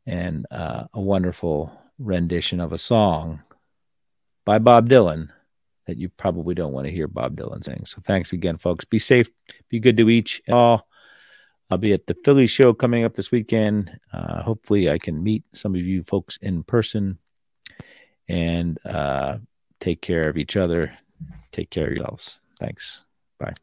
and 0.06 0.46
uh, 0.52 0.86
a 0.94 1.02
wonderful 1.02 1.70
rendition 2.00 2.62
of 2.62 2.72
a 2.72 2.78
song 2.78 3.42
by 4.46 4.58
Bob 4.58 4.88
Dylan 4.88 5.28
that 5.86 5.98
you 5.98 6.08
probably 6.08 6.56
don't 6.56 6.72
want 6.72 6.88
to 6.88 6.94
hear 6.94 7.10
Bob 7.10 7.36
Dylan 7.36 7.62
sing. 7.62 7.84
So 7.86 8.02
thanks 8.06 8.32
again, 8.32 8.56
folks. 8.56 8.86
Be 8.86 9.00
safe. 9.00 9.28
Be 9.68 9.82
good 9.82 9.98
to 9.98 10.10
each 10.10 10.42
and 10.48 10.56
all. 10.56 10.88
I'll 11.70 11.78
be 11.78 11.92
at 11.92 12.08
the 12.08 12.16
Philly 12.24 12.48
show 12.48 12.74
coming 12.74 13.04
up 13.04 13.16
this 13.16 13.32
weekend. 13.32 14.00
Uh, 14.14 14.44
hopefully, 14.44 14.90
I 14.90 14.98
can 14.98 15.22
meet 15.22 15.44
some 15.52 15.76
of 15.76 15.82
you 15.82 16.04
folks 16.04 16.38
in 16.42 16.64
person 16.64 17.18
and 18.32 18.80
uh, 18.86 19.38
take 19.80 20.02
care 20.02 20.30
of 20.30 20.38
each 20.38 20.56
other. 20.56 20.98
Take 21.52 21.70
care 21.70 21.88
of 21.88 21.94
yourselves. 21.94 22.40
Thanks. 22.60 23.04
Bye. 23.40 23.54